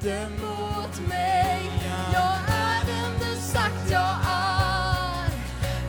inte 0.00 0.28
mot 0.28 1.08
mig. 1.08 1.70
Jag 2.12 2.38
är 2.48 2.86
den 2.86 3.18
du 3.18 3.40
sagt 3.40 3.90
jag 3.90 4.16
är. 4.26 5.30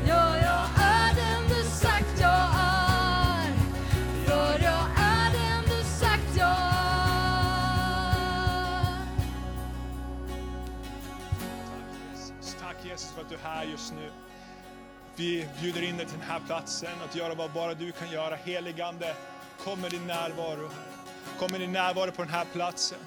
Ja, 0.07 0.37
jag 0.37 0.67
är 0.83 1.15
den 1.15 1.47
du 1.47 1.63
sagt 1.69 2.19
jag 2.19 2.49
är. 2.55 3.53
För 4.25 4.63
jag 4.63 4.87
är 4.97 5.31
den 5.31 5.63
du 5.63 5.83
sagt 5.83 6.37
jag 6.37 6.49
är. 6.49 6.95
Tack 11.73 12.05
Jesus. 12.13 12.55
Tack 12.61 12.85
Jesus 12.85 13.11
för 13.11 13.21
att 13.21 13.29
du 13.29 13.35
är 13.35 13.39
här 13.39 13.63
just 13.63 13.93
nu. 13.93 14.11
Vi 15.15 15.47
bjuder 15.61 15.81
in 15.81 15.97
dig 15.97 16.05
till 16.05 16.19
den 16.19 16.27
här 16.29 16.41
platsen 16.47 17.01
att 17.09 17.15
göra 17.15 17.35
vad 17.35 17.51
bara 17.51 17.73
du 17.73 17.91
kan 17.91 18.11
göra. 18.11 18.35
Heligande, 18.35 19.15
kom 19.63 19.81
med 19.81 19.91
din 19.91 20.07
närvaro. 20.07 20.69
Kom 21.39 21.51
med 21.51 21.59
din 21.59 21.71
närvaro 21.71 22.11
på 22.11 22.21
den 22.21 22.31
här 22.31 22.45
platsen. 22.53 22.99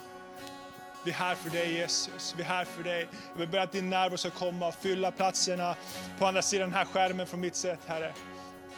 Vi 1.04 1.10
är 1.10 1.14
här 1.14 1.34
för 1.34 1.50
dig 1.50 1.72
Jesus, 1.72 2.34
vi 2.36 2.42
är 2.42 2.46
här 2.46 2.64
för 2.64 2.82
dig. 2.82 3.08
Jag 3.32 3.40
vill 3.40 3.48
be 3.48 3.62
att 3.62 3.72
din 3.72 3.90
närvaro 3.90 4.16
ska 4.16 4.30
komma 4.30 4.68
och 4.68 4.74
fylla 4.74 5.10
platserna 5.10 5.76
på 6.18 6.26
andra 6.26 6.42
sidan 6.42 6.70
den 6.70 6.78
här 6.78 6.84
skärmen 6.84 7.26
från 7.26 7.40
mitt 7.40 7.56
sätt 7.56 7.78
Herre. 7.86 8.12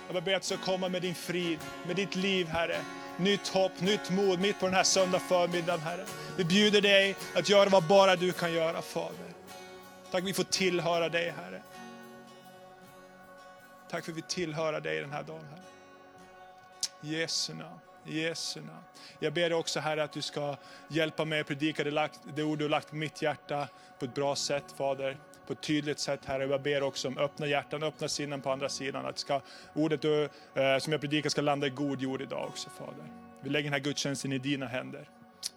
Jag 0.06 0.14
vill 0.14 0.22
be 0.22 0.36
att 0.36 0.42
du 0.42 0.46
ska 0.46 0.56
komma 0.56 0.88
med 0.88 1.02
din 1.02 1.14
frid, 1.14 1.58
med 1.86 1.96
ditt 1.96 2.16
liv 2.16 2.46
Herre. 2.46 2.76
Nytt 3.16 3.48
hopp, 3.48 3.80
nytt 3.80 4.10
mod 4.10 4.40
mitt 4.40 4.60
på 4.60 4.66
den 4.66 4.74
här 4.74 4.82
söndag 4.82 5.18
förmiddagen 5.18 5.80
Herre. 5.80 6.04
Vi 6.36 6.44
bjuder 6.44 6.80
dig 6.80 7.16
att 7.34 7.48
göra 7.48 7.68
vad 7.68 7.86
bara 7.86 8.16
du 8.16 8.32
kan 8.32 8.52
göra 8.52 8.82
Fader. 8.82 9.32
Tack 10.10 10.24
vi 10.24 10.34
får 10.34 10.44
tillhöra 10.44 11.08
dig 11.08 11.34
Herre. 11.36 11.62
Tack 13.90 14.04
för 14.04 14.12
att 14.12 14.18
vi 14.18 14.22
tillhör 14.22 14.80
dig 14.80 15.00
den 15.00 15.12
här 15.12 15.22
dagen 15.22 15.44
Herre. 15.50 15.62
Jesu 17.00 17.54
namn. 17.54 17.80
Jesu 18.09 18.60
namn. 18.60 18.84
Jag 19.20 19.33
ber 19.33 19.51
dig 19.51 19.59
också 19.59 19.80
Herre 19.80 20.05
att 20.05 20.12
du 20.12 20.23
ska 20.23 20.56
hjälpa 20.88 21.24
mig 21.24 21.41
att 21.41 21.47
predika 21.47 21.84
det, 21.84 21.91
lagt, 21.91 22.20
det 22.37 22.42
ord 22.42 22.59
du 22.59 22.64
har 22.64 22.69
lagt 22.69 22.91
på 22.91 22.97
mitt 22.97 23.23
hjärta 23.23 23.69
på 23.98 24.05
ett 24.05 24.14
bra 24.14 24.36
sätt 24.36 24.64
Fader. 24.77 25.17
På 25.47 25.53
ett 25.53 25.62
tydligt 25.62 25.98
sätt 25.98 26.20
Herre. 26.25 26.45
Jag 26.45 26.62
ber 26.62 26.83
också 26.83 27.08
om 27.08 27.19
öppna 27.19 27.47
hjärtan, 27.47 27.83
öppna 27.83 28.08
sinnen 28.08 28.41
på 28.41 28.50
andra 28.50 28.69
sidan. 28.69 29.06
Att 29.06 29.19
ska, 29.19 29.41
ordet 29.75 30.03
du, 30.03 30.25
eh, 30.55 30.78
som 30.78 30.92
jag 30.92 31.00
predikar 31.00 31.30
ska 31.30 31.41
landa 31.41 31.67
i 31.67 31.70
god 31.70 32.00
jord 32.00 32.22
idag 32.22 32.48
också 32.48 32.70
Fader. 32.70 33.05
Vi 33.42 33.50
lägger 33.50 33.64
den 33.64 33.72
här 33.72 33.80
gudstjänsten 33.80 34.33
i 34.33 34.39
dina 34.39 34.67
händer. 34.67 35.08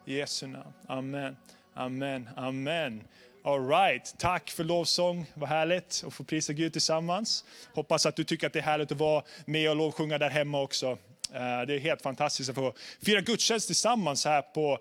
I 0.05 0.17
Jesu 0.17 0.47
namn. 0.47 0.73
Amen. 0.87 1.37
Amen. 1.73 2.29
Amen. 2.35 3.03
All 3.43 3.67
right. 3.67 4.15
Tack 4.17 4.49
för 4.49 4.63
lovsång, 4.63 5.25
vad 5.33 5.49
härligt 5.49 6.03
att 6.07 6.13
få 6.13 6.23
prisa 6.23 6.53
Gud 6.53 6.73
tillsammans. 6.73 7.45
Hoppas 7.73 8.05
att 8.05 8.15
du 8.15 8.23
tycker 8.23 8.47
att 8.47 8.53
det 8.53 8.59
är 8.59 8.63
härligt 8.63 8.91
att 8.91 8.97
vara 8.97 9.23
med 9.45 9.69
och 9.69 9.75
lovsjunga 9.75 10.17
där 10.17 10.29
hemma 10.29 10.61
också. 10.61 10.97
Eh, 11.33 11.61
det 11.67 11.73
är 11.73 11.79
helt 11.79 12.01
fantastiskt 12.01 12.49
att 12.49 12.55
få 12.55 12.73
fira 13.01 13.21
gudstjänst 13.21 13.67
tillsammans 13.67 14.25
här 14.25 14.41
på 14.41 14.79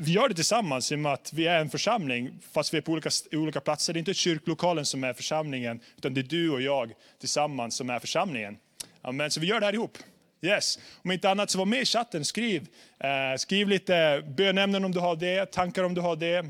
vi 0.00 0.12
gör 0.12 0.28
det 0.28 0.34
tillsammans 0.34 0.92
i 0.92 0.94
och 0.94 0.98
med 0.98 1.12
att 1.12 1.32
vi 1.32 1.46
är 1.46 1.60
en 1.60 1.70
församling, 1.70 2.38
fast 2.52 2.74
vi 2.74 2.78
är 2.78 2.82
på 2.82 2.92
olika, 2.92 3.10
olika 3.32 3.60
platser. 3.60 3.92
Det 3.92 3.96
är 3.96 3.98
inte 3.98 4.14
kyrklokalen 4.14 4.86
som 4.86 5.04
är 5.04 5.12
församlingen, 5.12 5.80
utan 5.96 6.14
det 6.14 6.20
är 6.20 6.22
du 6.22 6.50
och 6.50 6.62
jag 6.62 6.92
tillsammans 7.20 7.76
som 7.76 7.90
är 7.90 7.98
församlingen. 7.98 8.56
Amen. 9.02 9.30
Så 9.30 9.40
vi 9.40 9.46
gör 9.46 9.60
det 9.60 9.66
här 9.66 9.72
ihop. 9.72 9.98
Yes. 10.42 10.78
Om 11.04 11.10
inte 11.10 11.30
annat 11.30 11.50
så 11.50 11.58
var 11.58 11.66
med 11.66 11.82
i 11.82 11.84
chatten, 11.84 12.24
skriv. 12.24 12.66
Eh, 12.98 13.36
skriv 13.36 13.68
lite 13.68 14.24
bönämnen 14.36 14.84
om 14.84 14.92
du 14.92 15.00
har 15.00 15.16
det, 15.16 15.52
tankar 15.52 15.84
om 15.84 15.94
du 15.94 16.00
har 16.00 16.16
det. 16.16 16.46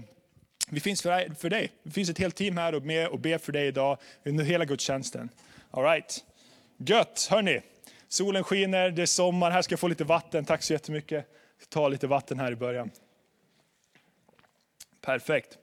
Vi 0.71 0.81
finns 0.81 1.03
för, 1.03 1.35
för 1.35 1.51
dig. 1.51 1.73
Det 1.83 1.91
finns 1.91 2.11
ett 2.11 2.19
helt 2.19 2.37
team 2.37 2.57
här 2.57 2.75
och 2.75 2.83
med 2.83 3.09
och 3.09 3.21
ber 3.21 3.39
för 3.39 3.53
dig 3.53 3.67
idag 3.67 3.99
under 4.25 4.45
hela 4.45 4.65
gudstjänsten. 4.65 5.29
All 5.71 5.85
right. 5.85 6.25
Gött, 6.77 7.29
hörni. 7.31 7.61
Solen 8.09 8.45
skiner, 8.45 8.91
det 8.91 9.03
är 9.03 9.07
sommar. 9.07 9.51
Här 9.51 9.63
ska 9.63 9.73
jag 9.73 9.81
få 9.81 9.89
lite 9.89 10.05
vatten. 10.05 10.45
Tack 10.45 10.63
så 10.63 10.73
jättemycket. 10.73 11.27
Jag 11.59 11.71
tar 11.71 11.81
ta 11.81 11.89
lite 11.89 12.07
vatten 12.07 12.41
här 12.41 12.53
i 12.53 12.57
början. 12.57 12.91
Perfekt. 15.01 15.59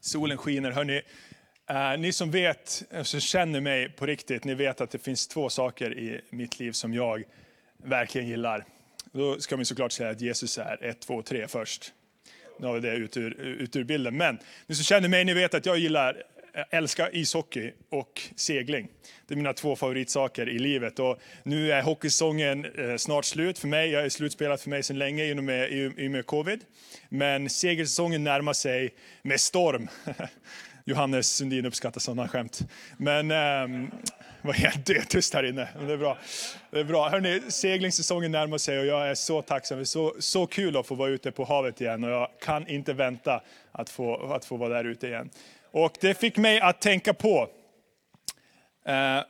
Solen 0.00 0.38
skiner. 0.38 0.70
Hörrni, 0.70 1.02
eh, 1.70 1.98
ni 1.98 2.12
som 2.12 2.30
vet, 2.30 2.82
eh, 2.90 3.02
som 3.02 3.20
känner 3.20 3.60
mig 3.60 3.88
på 3.88 4.06
riktigt, 4.06 4.44
ni 4.44 4.54
vet 4.54 4.80
att 4.80 4.90
det 4.90 4.98
finns 4.98 5.28
två 5.28 5.48
saker 5.48 5.98
i 5.98 6.20
mitt 6.30 6.58
liv 6.58 6.72
som 6.72 6.94
jag 6.94 7.24
verkligen 7.76 8.28
gillar. 8.28 8.64
Då 9.12 9.40
ska 9.40 9.56
man 9.56 9.64
såklart 9.64 9.92
säga 9.92 10.10
att 10.10 10.20
Jesus 10.20 10.58
är 10.58 10.84
ett, 10.84 11.00
två, 11.00 11.22
tre 11.22 11.48
först. 11.48 11.92
Nu 12.58 12.66
har 12.66 12.74
vi 12.74 12.80
det 12.80 12.94
ut 12.94 13.16
ur, 13.16 13.40
ut 13.40 13.76
ur 13.76 13.84
bilden. 13.84 14.16
Men 14.16 14.38
ni 14.66 14.74
som 14.74 14.84
känner 14.84 15.08
mig, 15.08 15.24
ni 15.24 15.34
vet 15.34 15.54
att 15.54 15.66
jag 15.66 15.78
gillar, 15.78 16.22
jag 16.56 16.66
älskar 16.70 17.16
ishockey 17.16 17.72
och 17.90 18.22
segling. 18.36 18.88
Det 19.26 19.34
är 19.34 19.36
mina 19.36 19.52
två 19.52 19.76
favoritsaker 19.76 20.48
i 20.48 20.58
livet. 20.58 20.98
Och 20.98 21.18
nu 21.42 21.72
är 21.72 21.82
hockeysäsongen 21.82 22.64
eh, 22.64 22.96
snart 22.96 23.24
slut 23.24 23.58
för 23.58 23.68
mig. 23.68 23.90
Jag 23.90 24.04
är 24.04 24.08
slutspelat 24.08 24.60
för 24.60 24.70
mig 24.70 24.82
sedan 24.82 24.98
länge 24.98 25.24
i 25.24 25.32
och 25.32 25.44
med, 25.44 25.72
i, 25.72 25.88
och 25.88 26.10
med 26.10 26.26
covid. 26.26 26.60
Men 27.08 27.50
segelsäsongen 27.50 28.24
närmar 28.24 28.52
sig 28.52 28.94
med 29.22 29.40
storm. 29.40 29.88
Johannes 30.84 31.36
Sundin 31.36 31.66
uppskattar 31.66 32.00
sådana 32.00 32.28
skämt. 32.28 32.60
Men 32.96 33.30
ähm, 33.30 33.90
var 34.42 34.52
helt 34.52 34.86
dödtyst 34.86 35.34
här 35.34 35.42
inne. 35.42 35.68
Men 35.78 35.86
det 35.86 35.92
är 35.92 35.98
bra. 35.98 36.18
Det 36.70 36.80
är 36.80 36.84
bra. 36.84 37.08
Hörrni, 37.08 37.42
seglingssäsongen 37.48 38.32
närmar 38.32 38.58
sig 38.58 38.78
och 38.78 38.86
jag 38.86 39.08
är 39.08 39.14
så 39.14 39.42
tacksam. 39.42 39.78
Det 39.78 39.82
är 39.82 39.84
så, 39.84 40.14
så 40.18 40.46
kul 40.46 40.76
att 40.76 40.86
få 40.86 40.94
vara 40.94 41.10
ute 41.10 41.30
på 41.30 41.44
havet 41.44 41.80
igen 41.80 42.04
och 42.04 42.10
jag 42.10 42.28
kan 42.40 42.68
inte 42.68 42.92
vänta 42.92 43.42
att 43.72 43.90
få, 43.90 44.32
att 44.32 44.44
få 44.44 44.56
vara 44.56 44.68
där 44.68 44.84
ute 44.84 45.06
igen. 45.06 45.30
Och 45.76 45.96
det 46.00 46.14
fick 46.14 46.36
mig 46.36 46.60
att 46.60 46.80
tänka 46.80 47.14
på 47.14 47.48
eh, 48.86 49.20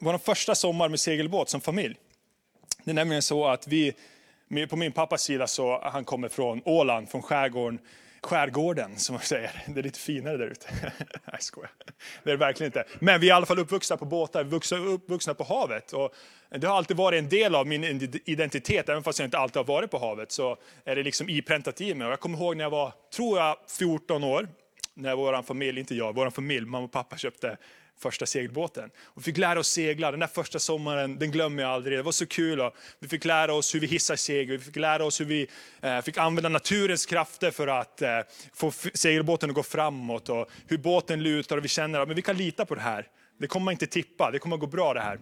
vår 0.00 0.18
första 0.18 0.54
sommar 0.54 0.88
med 0.88 1.00
segelbåt 1.00 1.48
som 1.48 1.60
familj. 1.60 1.96
Det 2.84 2.90
är 2.90 2.94
nämligen 2.94 3.22
så 3.22 3.46
att 3.46 3.68
vi, 3.68 3.94
på 4.70 4.76
min 4.76 4.92
pappas 4.92 5.22
sida, 5.22 5.46
så 5.46 5.80
han 5.82 6.04
kommer 6.04 6.28
från 6.28 6.62
Åland, 6.64 7.08
från 7.10 7.22
skärgården, 7.22 7.78
skärgården 8.22 8.98
som 8.98 9.14
man 9.14 9.22
säger. 9.22 9.64
Det 9.66 9.80
är 9.80 9.82
lite 9.82 9.98
finare 9.98 10.36
där 10.36 10.46
ute. 10.46 10.66
Nej, 11.24 11.36
skojar. 11.40 11.70
Det 12.22 12.30
är 12.30 12.34
det 12.34 12.44
verkligen 12.44 12.68
inte. 12.68 12.84
Men 12.98 13.20
vi 13.20 13.26
är 13.26 13.28
i 13.28 13.32
alla 13.32 13.46
fall 13.46 13.58
uppvuxna 13.58 13.96
på 13.96 14.04
båtar, 14.04 14.44
vuxna, 14.44 14.78
uppvuxna 14.78 15.34
på 15.34 15.44
havet. 15.44 15.92
Och 15.92 16.14
det 16.50 16.66
har 16.66 16.76
alltid 16.76 16.96
varit 16.96 17.18
en 17.18 17.28
del 17.28 17.54
av 17.54 17.66
min 17.66 17.84
identitet, 18.24 18.88
även 18.88 19.02
fast 19.02 19.18
jag 19.18 19.26
inte 19.26 19.38
alltid 19.38 19.56
har 19.56 19.64
varit 19.64 19.90
på 19.90 19.98
havet. 19.98 20.32
Så 20.32 20.56
är 20.84 20.96
det 20.96 21.02
liksom 21.02 21.28
ipräntat 21.28 21.80
i 21.80 21.94
mig. 21.94 22.06
Och 22.06 22.12
jag 22.12 22.20
kommer 22.20 22.38
ihåg 22.38 22.56
när 22.56 22.64
jag 22.64 22.70
var, 22.70 22.92
tror 23.14 23.38
jag, 23.38 23.56
14 23.78 24.24
år. 24.24 24.48
När 24.94 25.16
vår 25.16 25.42
familj, 25.42 25.80
inte 25.80 25.94
jag, 25.94 26.14
vår 26.14 26.30
familj, 26.30 26.66
mamma 26.66 26.84
och 26.84 26.92
pappa 26.92 27.16
köpte 27.16 27.56
första 27.98 28.26
segelbåten. 28.26 28.90
Och 29.00 29.22
fick 29.22 29.38
lära 29.38 29.60
oss 29.60 29.68
segla. 29.68 30.10
Den 30.10 30.20
där 30.20 30.26
första 30.26 30.58
sommaren, 30.58 31.18
den 31.18 31.30
glömmer 31.30 31.62
jag 31.62 31.72
aldrig. 31.72 31.98
Det 31.98 32.02
var 32.02 32.12
så 32.12 32.26
kul. 32.26 32.60
Och 32.60 32.74
vi 32.98 33.08
fick 33.08 33.24
lära 33.24 33.54
oss 33.54 33.74
hur 33.74 33.80
vi 33.80 33.86
hissar 33.86 34.16
segel. 34.16 34.58
Vi 34.58 34.64
fick 34.64 34.76
lära 34.76 35.04
oss 35.04 35.20
hur 35.20 35.24
vi 35.24 35.46
eh, 35.80 36.00
fick 36.00 36.18
använda 36.18 36.48
naturens 36.48 37.06
krafter 37.06 37.50
för 37.50 37.68
att 37.68 38.02
eh, 38.02 38.18
få 38.54 38.72
segelbåten 38.94 39.50
att 39.50 39.56
gå 39.56 39.62
framåt. 39.62 40.28
Och 40.28 40.50
hur 40.66 40.78
båten 40.78 41.22
lutar 41.22 41.56
och 41.56 41.64
vi 41.64 41.68
känner 41.68 42.00
att 42.00 42.08
vi 42.08 42.22
kan 42.22 42.36
lita 42.36 42.64
på 42.66 42.74
det 42.74 42.80
här. 42.80 43.06
Det 43.38 43.46
kommer 43.46 43.72
inte 43.72 43.86
tippa, 43.86 44.30
det 44.30 44.38
kommer 44.38 44.56
att 44.56 44.60
gå 44.60 44.66
bra 44.66 44.94
det 44.94 45.00
här. 45.00 45.18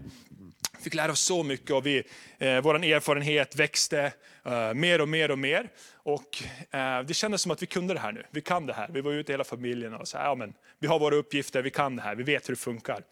Vi 0.81 0.85
fick 0.85 0.95
lära 0.95 1.13
oss 1.13 1.21
så 1.21 1.43
mycket 1.43 1.71
och 1.71 1.87
vi, 1.87 2.03
eh, 2.39 2.61
vår 2.61 2.85
erfarenhet 2.85 3.57
växte 3.57 4.13
eh, 4.45 4.75
mer 4.75 5.01
och 5.01 5.09
mer 5.09 5.31
och 5.31 5.39
mer. 5.39 5.69
Och 5.95 6.43
eh, 6.71 7.01
det 7.03 7.15
kändes 7.15 7.43
som 7.43 7.53
att 7.53 7.63
vi 7.63 7.67
kunde 7.67 7.95
det 7.95 8.01
här 8.01 8.13
nu. 8.13 8.25
Vi 8.31 8.41
kan 8.41 8.67
det 8.67 8.73
här. 8.73 8.89
Vi 8.93 9.01
var 9.01 9.13
ute 9.13 9.33
hela 9.33 9.45
familjen 9.45 9.95
och 9.95 10.09
sa, 10.09 10.19
ja, 10.19 10.35
men 10.35 10.55
vi 10.79 10.87
har 10.87 10.99
våra 10.99 11.15
uppgifter, 11.15 11.63
vi 11.63 11.71
kan 11.71 11.97
det 11.97 12.03
här, 12.03 12.15
vi 12.15 12.23
vet 12.23 12.49
hur 12.49 12.55
det 12.55 12.61
funkar. 12.61 13.03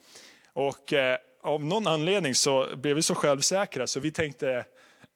Och 0.53 0.93
eh, 0.93 1.19
av 1.43 1.65
någon 1.65 1.87
anledning 1.87 2.35
så 2.35 2.77
blev 2.77 2.97
vi 2.97 3.03
så 3.03 3.15
självsäkra 3.15 3.87
så 3.87 4.01
vi 4.01 4.11
tänkte, 4.11 4.65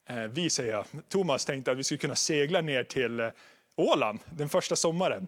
eh, 0.09 0.15
vi 0.15 0.49
säger 0.49 0.71
jag, 0.71 0.85
Thomas 1.09 1.45
tänkte 1.45 1.71
att 1.71 1.77
vi 1.77 1.83
skulle 1.83 1.97
kunna 1.97 2.15
segla 2.15 2.61
ner 2.61 2.83
till 2.83 3.19
eh, 3.19 3.29
Åland 3.75 4.19
den 4.29 4.49
första 4.49 4.75
sommaren. 4.75 5.27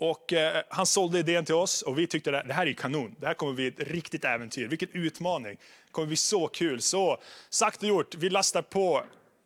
Och 0.00 0.32
eh, 0.32 0.62
han 0.68 0.86
sålde 0.86 1.18
idén 1.18 1.44
till 1.44 1.54
oss 1.54 1.82
och 1.82 1.98
vi 1.98 2.06
tyckte 2.06 2.38
att 2.38 2.48
det 2.48 2.54
här 2.54 2.66
är 2.66 2.72
kanon. 2.72 3.14
Det 3.18 3.26
här 3.26 3.34
kommer 3.34 3.52
bli 3.52 3.66
ett 3.66 3.80
riktigt 3.80 4.24
äventyr. 4.24 4.68
Vilken 4.68 4.88
utmaning. 4.92 5.56
Det 5.86 5.92
kommer 5.92 6.06
bli 6.06 6.16
så 6.16 6.48
kul. 6.48 6.80
Så 6.80 7.18
sagt 7.50 7.82
och 7.82 7.88
gjort, 7.88 8.14
vi 8.14 8.30
lastar 8.30 8.62
på 8.62 9.04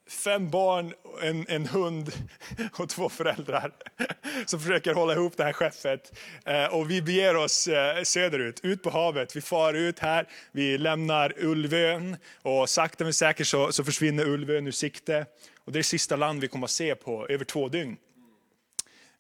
fem 0.09 0.51
barn, 0.51 0.95
en, 1.23 1.47
en 1.49 1.67
hund 1.67 2.13
och 2.73 2.89
två 2.89 3.09
föräldrar 3.09 3.73
som 4.47 4.61
försöker 4.61 4.95
hålla 4.95 5.13
ihop 5.13 5.37
det 5.37 5.45
här 5.45 5.53
skeppet. 5.53 6.19
Eh, 6.45 6.67
och 6.67 6.91
vi 6.91 7.03
beger 7.03 7.37
oss 7.37 7.69
eh, 7.69 8.03
söderut, 8.03 8.61
ut 8.63 8.83
på 8.83 8.91
havet. 8.91 9.37
Vi 9.37 9.41
far 9.41 9.75
ut 9.75 9.99
här, 9.99 10.29
vi 10.53 10.79
lämnar 10.79 11.35
Ulvön 11.37 12.17
och 12.43 12.69
sakta 12.69 13.05
men 13.05 13.13
säkert 13.13 13.47
så, 13.47 13.73
så 13.73 13.85
försvinner 13.85 14.29
Ulvön 14.29 14.67
ur 14.67 14.73
sikte. 14.73 15.27
Och 15.59 15.73
det 15.73 15.77
är 15.77 15.81
det 15.81 15.85
sista 15.85 16.17
land 16.17 16.41
vi 16.41 16.49
kommer 16.49 16.65
att 16.65 16.71
se 16.71 16.95
på 16.95 17.27
över 17.29 17.45
två 17.45 17.69
dygn. 17.69 17.97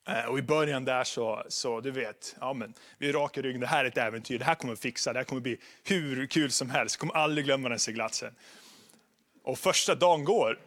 Eh, 0.09 0.25
och 0.25 0.39
i 0.39 0.43
början 0.43 0.85
där 0.85 1.05
så, 1.05 1.45
så 1.49 1.81
du 1.81 1.91
vet, 1.91 2.37
ja 2.41 2.53
men, 2.53 2.75
vi 2.99 3.09
är 3.09 3.12
raka 3.12 3.41
i 3.41 3.43
ryggen, 3.43 3.61
det 3.61 3.67
här 3.67 3.85
är 3.85 3.89
ett 3.89 3.99
äventyr, 3.99 4.39
det 4.39 4.45
här 4.45 4.55
kommer 4.55 4.75
vi 4.75 4.81
fixa, 4.81 5.12
det 5.12 5.19
här 5.19 5.25
kommer 5.25 5.41
bli 5.41 5.59
hur 5.85 6.27
kul 6.27 6.51
som 6.51 6.71
helst, 6.71 6.95
jag 6.95 7.01
kommer 7.01 7.15
aldrig 7.15 7.45
glömma 7.45 7.69
den 7.69 7.79
seglatsen. 7.79 8.35
Och 9.43 9.59
första 9.59 9.95
dagen 9.95 10.25
går, 10.25 10.59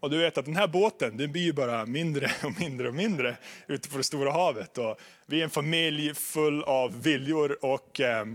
och 0.00 0.10
du 0.10 0.18
vet 0.18 0.38
att 0.38 0.44
den 0.44 0.56
här 0.56 0.68
båten 0.68 1.16
den 1.16 1.32
blir 1.32 1.42
ju 1.42 1.52
bara 1.52 1.86
mindre 1.86 2.30
och 2.44 2.60
mindre 2.60 2.88
och 2.88 2.94
mindre 2.94 3.36
ute 3.66 3.88
på 3.88 3.96
det 3.96 4.04
stora 4.04 4.32
havet. 4.32 4.78
Och 4.78 5.00
vi 5.26 5.40
är 5.40 5.44
en 5.44 5.50
familj 5.50 6.14
full 6.14 6.62
av 6.62 7.02
viljor 7.02 7.64
och 7.64 8.00
eh, 8.00 8.26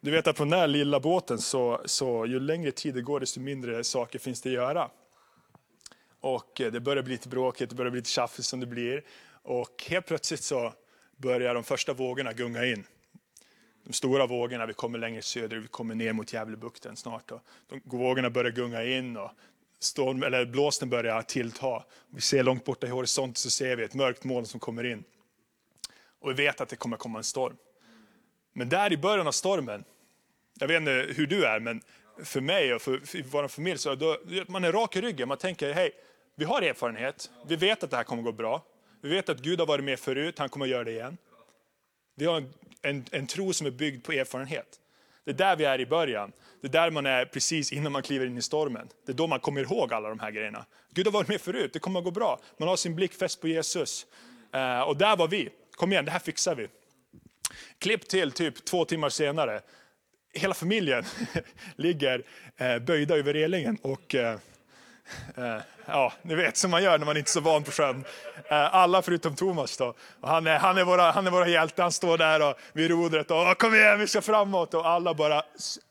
du 0.00 0.10
vet 0.10 0.26
att 0.26 0.36
på 0.36 0.44
den 0.44 0.52
här 0.52 0.66
lilla 0.66 1.00
båten 1.00 1.38
så, 1.38 1.80
så 1.84 2.26
ju 2.26 2.40
längre 2.40 2.70
tid 2.70 2.94
det 2.94 3.02
går 3.02 3.20
desto 3.20 3.40
mindre 3.40 3.84
saker 3.84 4.18
finns 4.18 4.42
det 4.42 4.48
att 4.48 4.54
göra. 4.54 4.90
Och 6.20 6.60
eh, 6.60 6.72
det 6.72 6.80
börjar 6.80 7.02
bli 7.02 7.12
lite 7.12 7.28
bråkigt, 7.28 7.70
det 7.70 7.76
börjar 7.76 7.90
bli 7.90 8.00
lite 8.00 8.10
tjafsigt 8.10 8.48
som 8.48 8.60
det 8.60 8.66
blir. 8.66 9.02
Och 9.50 9.84
helt 9.88 10.06
plötsligt 10.06 10.42
så 10.42 10.72
börjar 11.16 11.54
de 11.54 11.64
första 11.64 11.92
vågorna 11.92 12.32
gunga 12.32 12.64
in. 12.64 12.84
De 13.84 13.92
stora 13.92 14.26
vågorna, 14.26 14.66
vi 14.66 14.72
kommer 14.72 14.98
längre 14.98 15.22
söderut, 15.22 15.64
vi 15.64 15.68
kommer 15.68 15.94
ner 15.94 16.12
mot 16.12 16.32
Gävlebukten 16.32 16.96
snart. 16.96 17.30
Och 17.30 17.40
De 17.68 17.80
vågorna 17.84 18.30
börjar 18.30 18.50
gunga 18.50 18.84
in 18.84 19.16
och 19.16 19.30
storm, 19.78 20.22
eller 20.22 20.46
blåsten 20.46 20.90
börjar 20.90 21.22
tillta. 21.22 21.84
Vi 22.10 22.20
ser 22.20 22.42
långt 22.42 22.64
borta 22.64 22.86
i 22.86 22.90
horisonten 22.90 23.34
så 23.34 23.50
ser 23.50 23.76
vi 23.76 23.84
ett 23.84 23.94
mörkt 23.94 24.24
moln 24.24 24.46
som 24.46 24.60
kommer 24.60 24.84
in. 24.84 25.04
Och 26.20 26.30
vi 26.30 26.34
vet 26.34 26.60
att 26.60 26.68
det 26.68 26.76
kommer 26.76 26.96
komma 26.96 27.18
en 27.18 27.24
storm. 27.24 27.56
Men 28.52 28.68
där 28.68 28.92
i 28.92 28.96
början 28.96 29.26
av 29.26 29.32
stormen, 29.32 29.84
jag 30.58 30.68
vet 30.68 30.80
inte 30.80 31.14
hur 31.16 31.26
du 31.26 31.46
är, 31.46 31.60
men 31.60 31.82
för 32.24 32.40
mig 32.40 32.74
och 32.74 32.82
för, 32.82 32.98
för 32.98 33.22
vår 33.22 33.48
familj, 33.48 33.78
så 33.78 33.94
då, 33.94 34.18
man 34.48 34.64
är 34.64 34.72
rak 34.72 34.96
i 34.96 35.00
ryggen. 35.00 35.28
Man 35.28 35.38
tänker, 35.38 35.72
hej, 35.72 35.92
vi 36.34 36.44
har 36.44 36.62
erfarenhet, 36.62 37.30
vi 37.46 37.56
vet 37.56 37.84
att 37.84 37.90
det 37.90 37.96
här 37.96 38.04
kommer 38.04 38.22
gå 38.22 38.32
bra. 38.32 38.64
Vi 39.00 39.08
vet 39.08 39.28
att 39.28 39.40
Gud 39.40 39.58
har 39.58 39.66
varit 39.66 39.84
med 39.84 40.00
förut, 40.00 40.38
han 40.38 40.48
kommer 40.48 40.66
att 40.66 40.70
göra 40.70 40.84
det 40.84 40.90
igen. 40.90 41.16
Vi 42.16 42.26
har 42.26 42.36
en, 42.36 42.52
en, 42.82 43.04
en 43.10 43.26
tro 43.26 43.52
som 43.52 43.66
är 43.66 43.70
byggd 43.70 44.04
på 44.04 44.12
erfarenhet. 44.12 44.80
Det 45.24 45.30
är 45.30 45.34
där 45.34 45.56
vi 45.56 45.64
är 45.64 45.80
i 45.80 45.86
början. 45.86 46.32
Det 46.60 46.66
är 46.66 46.72
där 46.72 46.90
man 46.90 47.06
är 47.06 47.24
precis 47.24 47.72
innan 47.72 47.92
man 47.92 48.02
kliver 48.02 48.26
in 48.26 48.38
i 48.38 48.42
stormen. 48.42 48.88
Det 49.06 49.12
är 49.12 49.16
då 49.16 49.26
man 49.26 49.40
kommer 49.40 49.60
ihåg 49.60 49.92
alla 49.92 50.08
de 50.08 50.18
här 50.20 50.30
grejerna. 50.30 50.64
Gud 50.94 51.06
har 51.06 51.12
varit 51.12 51.28
med 51.28 51.40
förut, 51.40 51.72
det 51.72 51.78
kommer 51.78 51.98
att 52.00 52.04
gå 52.04 52.10
bra. 52.10 52.40
Man 52.58 52.68
har 52.68 52.76
sin 52.76 52.94
blick 52.94 53.12
fäst 53.12 53.40
på 53.40 53.48
Jesus. 53.48 54.06
Uh, 54.54 54.80
och 54.80 54.96
där 54.96 55.16
var 55.16 55.28
vi. 55.28 55.48
Kom 55.72 55.92
igen, 55.92 56.04
det 56.04 56.10
här 56.10 56.18
fixar 56.18 56.54
vi. 56.54 56.68
Klipp 57.78 58.08
till 58.08 58.32
typ 58.32 58.64
två 58.64 58.84
timmar 58.84 59.08
senare. 59.08 59.60
Hela 60.32 60.54
familjen 60.54 61.04
ligger 61.76 62.18
uh, 62.60 62.78
böjda 62.78 63.16
över 63.16 63.32
relingen 63.32 63.78
och 63.82 64.14
uh, 64.14 64.36
Eh, 65.36 65.56
ja, 65.86 66.12
ni 66.22 66.34
vet 66.34 66.56
som 66.56 66.70
man 66.70 66.82
gör 66.82 66.98
när 66.98 67.06
man 67.06 67.16
inte 67.16 67.28
är 67.28 67.32
så 67.32 67.40
van 67.40 67.64
på 67.64 67.70
sjön. 67.70 68.04
Eh, 68.50 68.74
alla 68.74 69.02
förutom 69.02 69.36
Thomas 69.36 69.76
då. 69.76 69.94
Och 70.20 70.28
han, 70.28 70.46
är, 70.46 70.58
han, 70.58 70.78
är 70.78 70.84
våra, 70.84 71.10
han 71.10 71.26
är 71.26 71.30
våra 71.30 71.48
hjälte, 71.48 71.82
han 71.82 71.92
står 71.92 72.18
där 72.18 72.48
och 72.48 72.54
vid 72.72 72.90
rodret 72.90 73.30
och 73.30 73.58
kom 73.58 73.74
igen 73.74 73.98
vi 74.00 74.06
ska 74.06 74.20
framåt. 74.20 74.74
Och 74.74 74.88
alla 74.88 75.14
bara 75.14 75.36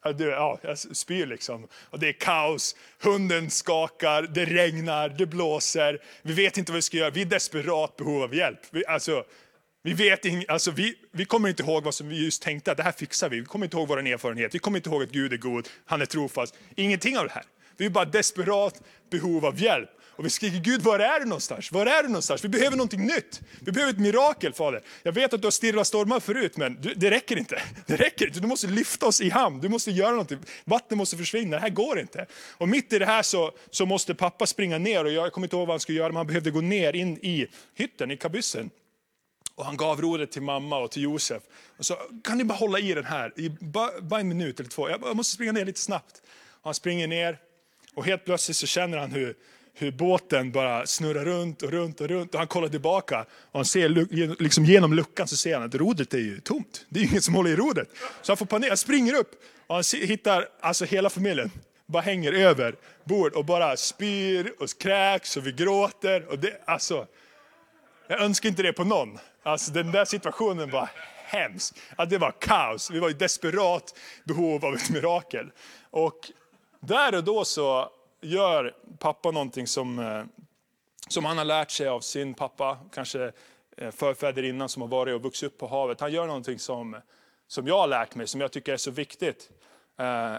eh, 0.05 0.19
ja, 0.19 0.59
spyr 0.75 1.25
liksom. 1.25 1.67
Och 1.89 1.99
det 1.99 2.07
är 2.09 2.13
kaos, 2.13 2.75
hunden 3.03 3.49
skakar, 3.49 4.21
det 4.21 4.45
regnar, 4.45 5.09
det 5.09 5.25
blåser. 5.25 5.99
Vi 6.21 6.33
vet 6.33 6.57
inte 6.57 6.71
vad 6.71 6.75
vi 6.77 6.81
ska 6.81 6.97
göra, 6.97 7.09
vi 7.09 7.21
är 7.21 7.25
desperat 7.25 7.95
behov 7.95 8.23
av 8.23 8.35
hjälp. 8.35 8.59
Vi, 8.71 8.85
alltså, 8.85 9.23
vi, 9.83 9.93
vet 9.93 10.25
in, 10.25 10.45
alltså 10.47 10.71
vi, 10.71 10.95
vi 11.11 11.25
kommer 11.25 11.49
inte 11.49 11.63
ihåg 11.63 11.83
vad 11.83 11.93
som 11.93 12.09
vi 12.09 12.25
just 12.25 12.43
tänkte, 12.43 12.71
att 12.71 12.77
det 12.77 12.83
här 12.83 12.91
fixar 12.91 13.29
vi. 13.29 13.39
Vi 13.39 13.45
kommer 13.45 13.65
inte 13.65 13.77
ihåg 13.77 13.87
vår 13.87 14.07
erfarenhet, 14.07 14.55
vi 14.55 14.59
kommer 14.59 14.77
inte 14.77 14.89
ihåg 14.89 15.03
att 15.03 15.09
Gud 15.09 15.33
är 15.33 15.37
god, 15.37 15.67
han 15.85 16.01
är 16.01 16.05
trofast. 16.05 16.55
Ingenting 16.75 17.17
av 17.17 17.25
det 17.25 17.33
här. 17.33 17.43
Vi 17.79 17.85
är 17.85 17.89
bara 17.89 18.05
desperat 18.05 18.81
behov 19.09 19.45
av 19.45 19.61
hjälp. 19.61 19.89
Och 20.19 20.25
vi 20.25 20.29
skriker 20.29 20.59
Gud, 20.59 20.81
var 20.81 20.99
är 20.99 21.19
du 21.19 21.25
någonstans? 21.25 21.71
Var 21.71 21.85
är 21.85 22.03
du 22.03 22.09
någonstans? 22.09 22.43
Vi 22.43 22.49
behöver 22.49 22.77
någonting 22.77 23.05
nytt. 23.05 23.41
Vi 23.59 23.71
behöver 23.71 23.93
ett 23.93 23.99
mirakel 23.99 24.53
Fader. 24.53 24.81
Jag 25.03 25.11
vet 25.11 25.33
att 25.33 25.41
du 25.41 25.45
har 25.45 25.51
stirrat 25.51 25.87
stormar 25.87 26.19
förut, 26.19 26.57
men 26.57 26.77
det 26.95 27.11
räcker 27.11 27.37
inte. 27.37 27.61
Det 27.85 27.95
räcker 27.95 28.27
inte. 28.27 28.39
Du 28.39 28.47
måste 28.47 28.67
lyfta 28.67 29.05
oss 29.05 29.21
i 29.21 29.29
hamn. 29.29 29.61
Du 29.61 29.69
måste 29.69 29.91
göra 29.91 30.11
någonting. 30.11 30.39
Vattnet 30.65 30.97
måste 30.97 31.17
försvinna. 31.17 31.55
Det 31.55 31.61
här 31.61 31.69
går 31.69 31.99
inte. 31.99 32.25
Och 32.57 32.69
mitt 32.69 32.93
i 32.93 32.99
det 32.99 33.05
här 33.05 33.23
så, 33.23 33.51
så 33.69 33.85
måste 33.85 34.15
pappa 34.15 34.45
springa 34.45 34.77
ner. 34.77 35.05
Och 35.05 35.11
jag 35.11 35.33
kommer 35.33 35.45
inte 35.47 35.55
ihåg 35.55 35.67
vad 35.67 35.73
han 35.73 35.79
skulle 35.79 35.97
göra, 35.97 36.07
men 36.07 36.17
han 36.17 36.27
behövde 36.27 36.51
gå 36.51 36.61
ner 36.61 36.95
in 36.95 37.17
i 37.17 37.47
hytten, 37.75 38.11
i 38.11 38.17
kabyssen. 38.17 38.69
Och 39.55 39.65
han 39.65 39.77
gav 39.77 40.01
rodret 40.01 40.31
till 40.31 40.41
mamma 40.41 40.77
och 40.77 40.91
till 40.91 41.03
Josef. 41.03 41.43
Och 41.77 41.85
så, 41.85 41.95
kan 42.23 42.37
ni 42.37 42.43
bara 42.43 42.57
hålla 42.57 42.79
i 42.79 42.93
den 42.93 43.05
här, 43.05 43.33
i 43.39 43.49
bara, 43.49 44.01
bara 44.01 44.19
en 44.19 44.27
minut 44.27 44.59
eller 44.59 44.69
två. 44.69 44.89
Jag 44.89 45.15
måste 45.15 45.33
springa 45.33 45.51
ner 45.51 45.65
lite 45.65 45.79
snabbt. 45.79 46.21
Och 46.51 46.65
han 46.65 46.73
springer 46.73 47.07
ner 47.07 47.37
och 47.95 48.05
helt 48.05 48.25
plötsligt 48.25 48.57
så 48.57 48.67
känner 48.67 48.97
han 48.97 49.11
hur, 49.11 49.35
hur 49.73 49.91
båten 49.91 50.51
bara 50.51 50.85
snurrar 50.85 51.25
runt 51.25 51.61
och 51.61 51.71
runt 51.71 52.01
och 52.01 52.07
runt. 52.07 52.33
Och 52.33 52.39
han 52.39 52.47
kollar 52.47 52.67
tillbaka 52.67 53.25
och 53.31 53.59
han 53.59 53.65
ser 53.65 53.89
liksom 54.43 54.65
genom 54.65 54.93
luckan 54.93 55.27
så 55.27 55.35
ser 55.35 55.53
han 55.53 55.63
att 55.63 55.75
rodret 55.75 56.13
är 56.13 56.17
ju 56.17 56.39
tomt. 56.39 56.85
Det 56.89 56.99
är 56.99 57.03
ingen 57.03 57.21
som 57.21 57.35
håller 57.35 57.51
i 57.51 57.55
rodret. 57.55 57.89
Så 58.21 58.31
han 58.31 58.37
får 58.37 58.45
panik, 58.45 58.69
han 58.69 58.77
springer 58.77 59.13
upp 59.13 59.31
och 59.67 59.75
han 59.75 59.83
hittar 59.93 60.47
alltså 60.61 60.85
hela 60.85 61.09
familjen 61.09 61.51
bara 61.89 62.03
hänger 62.03 62.33
över 62.33 62.75
bord 63.03 63.33
och 63.33 63.45
bara 63.45 63.77
spyr 63.77 64.53
och 64.59 64.69
kräks 64.79 65.37
och 65.37 65.47
vi 65.47 65.51
gråter. 65.51 66.25
Och 66.29 66.39
det, 66.39 66.61
alltså, 66.65 67.07
jag 68.07 68.21
önskar 68.21 68.49
inte 68.49 68.63
det 68.63 68.73
på 68.73 68.83
någon. 68.83 69.19
Alltså, 69.43 69.71
den 69.71 69.91
där 69.91 70.05
situationen 70.05 70.69
var 70.69 70.89
hemsk. 71.25 71.75
Alltså, 71.95 72.09
det 72.09 72.17
var 72.17 72.33
kaos. 72.39 72.91
Vi 72.91 72.99
var 72.99 73.09
i 73.09 73.13
desperat 73.13 73.95
behov 74.23 74.65
av 74.65 74.75
ett 74.75 74.89
mirakel. 74.89 75.51
Och 75.91 76.31
där 76.79 77.15
och 77.17 77.23
då 77.23 77.45
så 77.45 77.89
gör 78.21 78.75
pappa 78.99 79.31
någonting 79.31 79.67
som, 79.67 79.99
eh, 79.99 80.23
som 81.07 81.25
han 81.25 81.37
har 81.37 81.45
lärt 81.45 81.71
sig 81.71 81.87
av 81.87 81.99
sin 81.99 82.33
pappa, 82.33 82.77
kanske 82.91 83.31
eh, 83.77 83.91
förfäder 83.91 84.43
innan 84.43 84.69
som 84.69 84.81
har 84.81 84.89
varit 84.89 85.15
och 85.15 85.21
vuxit 85.21 85.47
upp 85.47 85.57
på 85.57 85.67
havet. 85.67 85.99
Han 85.99 86.11
gör 86.11 86.27
någonting 86.27 86.59
som, 86.59 86.95
som 87.47 87.67
jag 87.67 87.79
har 87.79 87.87
lärt 87.87 88.15
mig, 88.15 88.27
som 88.27 88.41
jag 88.41 88.51
tycker 88.51 88.73
är 88.73 88.77
så 88.77 88.91
viktigt. 88.91 89.49
Eh, 89.97 90.35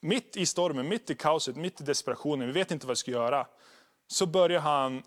mitt 0.00 0.36
i 0.36 0.46
stormen, 0.46 0.88
mitt 0.88 1.10
i 1.10 1.14
kaoset, 1.14 1.56
mitt 1.56 1.80
i 1.80 1.84
desperationen, 1.84 2.46
vi 2.46 2.52
vet 2.52 2.70
inte 2.70 2.86
vad 2.86 2.96
vi 2.96 2.96
ska 2.96 3.10
göra. 3.10 3.46
Så 4.06 4.26
börjar 4.26 4.60
han 4.60 5.02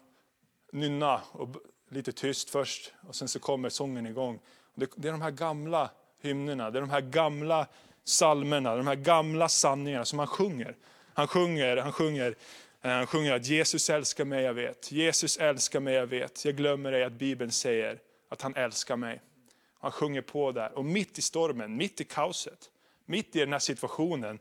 nynna, 0.71 1.21
och 1.31 1.49
lite 1.89 2.11
tyst 2.11 2.49
först, 2.49 2.93
och 3.07 3.15
sen 3.15 3.27
så 3.27 3.39
kommer 3.39 3.69
sången 3.69 4.07
igång. 4.07 4.39
Det, 4.75 4.89
det 4.95 5.07
är 5.07 5.11
de 5.11 5.21
här 5.21 5.31
gamla 5.31 5.89
hymnerna, 6.21 6.71
det 6.71 6.79
är 6.79 6.81
de 6.81 6.89
här 6.89 7.01
gamla 7.01 7.67
salmerna, 8.03 8.75
de 8.75 8.87
här 8.87 8.95
gamla 8.95 9.49
sanningarna 9.49 10.05
som 10.05 10.19
han 10.19 10.27
sjunger. 10.27 10.75
Han 11.13 11.27
sjunger, 11.27 11.77
han 11.77 11.91
sjunger, 11.91 12.35
eh, 12.81 12.91
han 12.91 13.07
sjunger 13.07 13.33
att 13.33 13.45
Jesus 13.45 13.89
älskar 13.89 14.25
mig, 14.25 14.43
jag 14.43 14.53
vet. 14.53 14.91
Jesus 14.91 15.37
älskar 15.37 15.79
mig, 15.79 15.93
jag 15.93 16.07
vet. 16.07 16.45
Jag 16.45 16.55
glömmer 16.55 16.91
ej 16.91 17.03
att 17.03 17.13
Bibeln 17.13 17.51
säger 17.51 17.99
att 18.29 18.41
han 18.41 18.55
älskar 18.55 18.95
mig. 18.95 19.21
Han 19.79 19.91
sjunger 19.91 20.21
på 20.21 20.51
där. 20.51 20.77
Och 20.77 20.85
mitt 20.85 21.17
i 21.17 21.21
stormen, 21.21 21.77
mitt 21.77 22.01
i 22.01 22.03
kaoset, 22.03 22.69
mitt 23.05 23.35
i 23.35 23.39
den 23.39 23.51
här 23.51 23.59
situationen, 23.59 24.39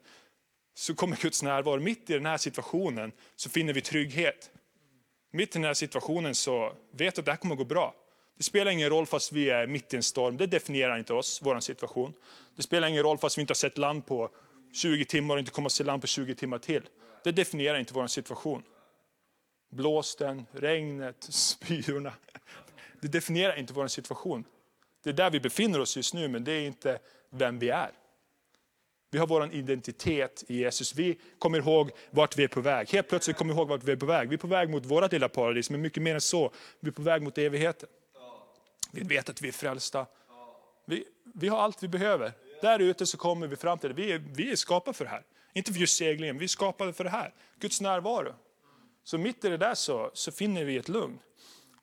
så 0.74 0.94
kommer 0.94 1.16
Guds 1.16 1.42
närvaro. 1.42 1.80
Mitt 1.80 2.10
i 2.10 2.12
den 2.12 2.26
här 2.26 2.36
situationen 2.36 3.12
så 3.36 3.50
finner 3.50 3.72
vi 3.72 3.80
trygghet. 3.80 4.50
Mitt 5.30 5.48
i 5.48 5.58
den 5.58 5.64
här 5.64 5.74
situationen 5.74 6.34
så 6.34 6.74
vet 6.90 7.14
du 7.14 7.20
att 7.20 7.24
det 7.24 7.32
här 7.32 7.36
kommer 7.38 7.54
att 7.54 7.58
gå 7.58 7.64
bra. 7.64 7.94
Det 8.42 8.46
spelar 8.46 8.70
ingen 8.70 8.90
roll 8.90 9.06
fast 9.06 9.32
vi 9.32 9.50
är 9.50 9.66
mitt 9.66 9.94
i 9.94 9.96
en 9.96 10.02
storm, 10.02 10.36
det 10.36 10.46
definierar 10.46 10.98
inte 10.98 11.14
oss, 11.14 11.40
vår 11.42 11.60
situation. 11.60 12.12
Det 12.56 12.62
spelar 12.62 12.88
ingen 12.88 13.02
roll 13.02 13.18
fast 13.18 13.38
vi 13.38 13.40
inte 13.40 13.50
har 13.50 13.54
sett 13.54 13.78
land 13.78 14.06
på 14.06 14.30
20 14.72 15.04
timmar 15.04 15.34
och 15.34 15.38
inte 15.38 15.50
kommer 15.50 15.66
att 15.66 15.72
se 15.72 15.84
land 15.84 16.00
på 16.00 16.06
20 16.06 16.34
timmar 16.34 16.58
till. 16.58 16.82
Det 17.24 17.32
definierar 17.32 17.78
inte 17.78 17.94
vår 17.94 18.06
situation. 18.06 18.62
Blåsten, 19.70 20.46
regnet, 20.52 21.16
spyorna. 21.28 22.12
Det 23.00 23.08
definierar 23.08 23.58
inte 23.58 23.72
vår 23.72 23.86
situation. 23.86 24.44
Det 25.02 25.10
är 25.10 25.14
där 25.14 25.30
vi 25.30 25.40
befinner 25.40 25.80
oss 25.80 25.96
just 25.96 26.14
nu, 26.14 26.28
men 26.28 26.44
det 26.44 26.52
är 26.52 26.66
inte 26.66 26.98
vem 27.30 27.58
vi 27.58 27.68
är. 27.68 27.90
Vi 29.10 29.18
har 29.18 29.26
vår 29.26 29.54
identitet 29.54 30.44
i 30.48 30.56
Jesus. 30.56 30.94
Vi 30.94 31.18
kommer 31.38 31.58
ihåg 31.58 31.90
vart 32.10 32.38
vi 32.38 32.44
är 32.44 32.48
på 32.48 32.60
väg. 32.60 32.88
Helt 32.88 33.08
plötsligt 33.08 33.36
kommer 33.36 33.54
vi 33.54 33.58
ihåg 33.58 33.68
vart 33.68 33.84
vi 33.84 33.92
är 33.92 33.96
på 33.96 34.06
väg. 34.06 34.28
Vi 34.28 34.34
är 34.34 34.38
på 34.38 34.46
väg 34.46 34.70
mot 34.70 34.86
vårt 34.86 35.12
lilla 35.12 35.28
paradis, 35.28 35.70
men 35.70 35.80
mycket 35.80 36.02
mer 36.02 36.14
än 36.14 36.20
så. 36.20 36.52
Vi 36.80 36.88
är 36.88 36.92
på 36.92 37.02
väg 37.02 37.22
mot 37.22 37.38
evigheten. 37.38 37.88
Vi 38.94 39.02
vet 39.02 39.28
att 39.28 39.42
vi 39.42 39.48
är 39.48 39.52
frälsta. 39.52 40.06
Vi, 40.86 41.04
vi 41.34 41.48
har 41.48 41.58
allt 41.58 41.82
vi 41.82 41.88
behöver. 41.88 42.32
Där 42.60 42.78
ute 42.78 43.06
så 43.06 43.16
kommer 43.16 43.46
vi 43.46 43.56
fram 43.56 43.78
till 43.78 43.88
det. 43.88 43.94
Vi 43.94 44.12
är, 44.12 44.18
vi 44.18 44.52
är 44.52 44.56
skapade 44.56 44.96
för 44.96 45.04
det 45.04 45.10
här. 45.10 45.24
Inte 45.52 45.72
för 45.72 45.80
just 45.80 45.96
seglingen, 45.96 46.38
vi 46.38 46.44
är 46.44 46.48
skapade 46.48 46.92
för 46.92 47.04
det 47.04 47.10
här. 47.10 47.34
Guds 47.58 47.80
närvaro. 47.80 48.34
Så 49.04 49.18
mitt 49.18 49.44
i 49.44 49.48
det 49.48 49.56
där 49.56 49.74
så, 49.74 50.10
så 50.14 50.32
finner 50.32 50.64
vi 50.64 50.76
ett 50.76 50.88
lugn. 50.88 51.18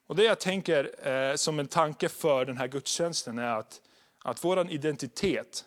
Och 0.06 0.16
det 0.16 0.24
jag 0.24 0.40
tänker 0.40 1.08
eh, 1.08 1.34
som 1.34 1.58
en 1.58 1.68
tanke 1.68 2.08
för 2.08 2.44
den 2.44 2.56
här 2.56 2.68
gudstjänsten 2.68 3.38
är 3.38 3.58
att, 3.58 3.80
att 4.24 4.44
vår 4.44 4.70
identitet, 4.70 5.64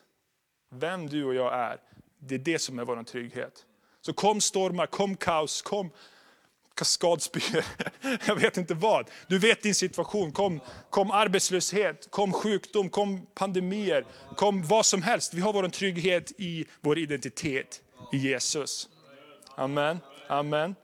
vem 0.70 1.10
du 1.10 1.24
och 1.26 1.36
jag 1.36 1.54
är, 1.54 1.78
det 2.20 2.36
är 2.36 2.40
det 2.40 2.60
som 2.60 2.80
är 2.80 2.86
vår 2.86 3.04
trygghet. 3.04 3.66
Så 4.02 4.14
kom 4.14 4.42
stormar, 4.42 4.86
kom 4.86 5.16
kaos, 5.16 5.62
kom 5.62 5.92
kaskadspyor, 6.76 7.66
jag 8.28 8.36
vet 8.36 8.58
inte 8.58 8.74
vad. 8.74 9.10
Du 9.28 9.40
vet 9.40 9.64
din 9.64 9.76
situation. 9.76 10.32
Kom, 10.32 10.60
kom 10.90 11.12
arbetslöshet, 11.12 12.12
kom 12.12 12.34
sjukdom, 12.34 12.90
kom 12.90 13.26
pandemier, 13.34 14.06
kom 14.36 14.64
vad 14.64 14.86
som 14.86 15.02
helst. 15.02 15.34
Vi 15.34 15.42
har 15.42 15.54
vår 15.54 15.70
trygghet 15.70 16.32
i 16.38 16.66
vår 16.82 16.98
identitet 16.98 17.82
i 18.14 18.18
Jesus. 18.18 18.90
Amen. 19.56 20.00
Amen. 20.28 20.76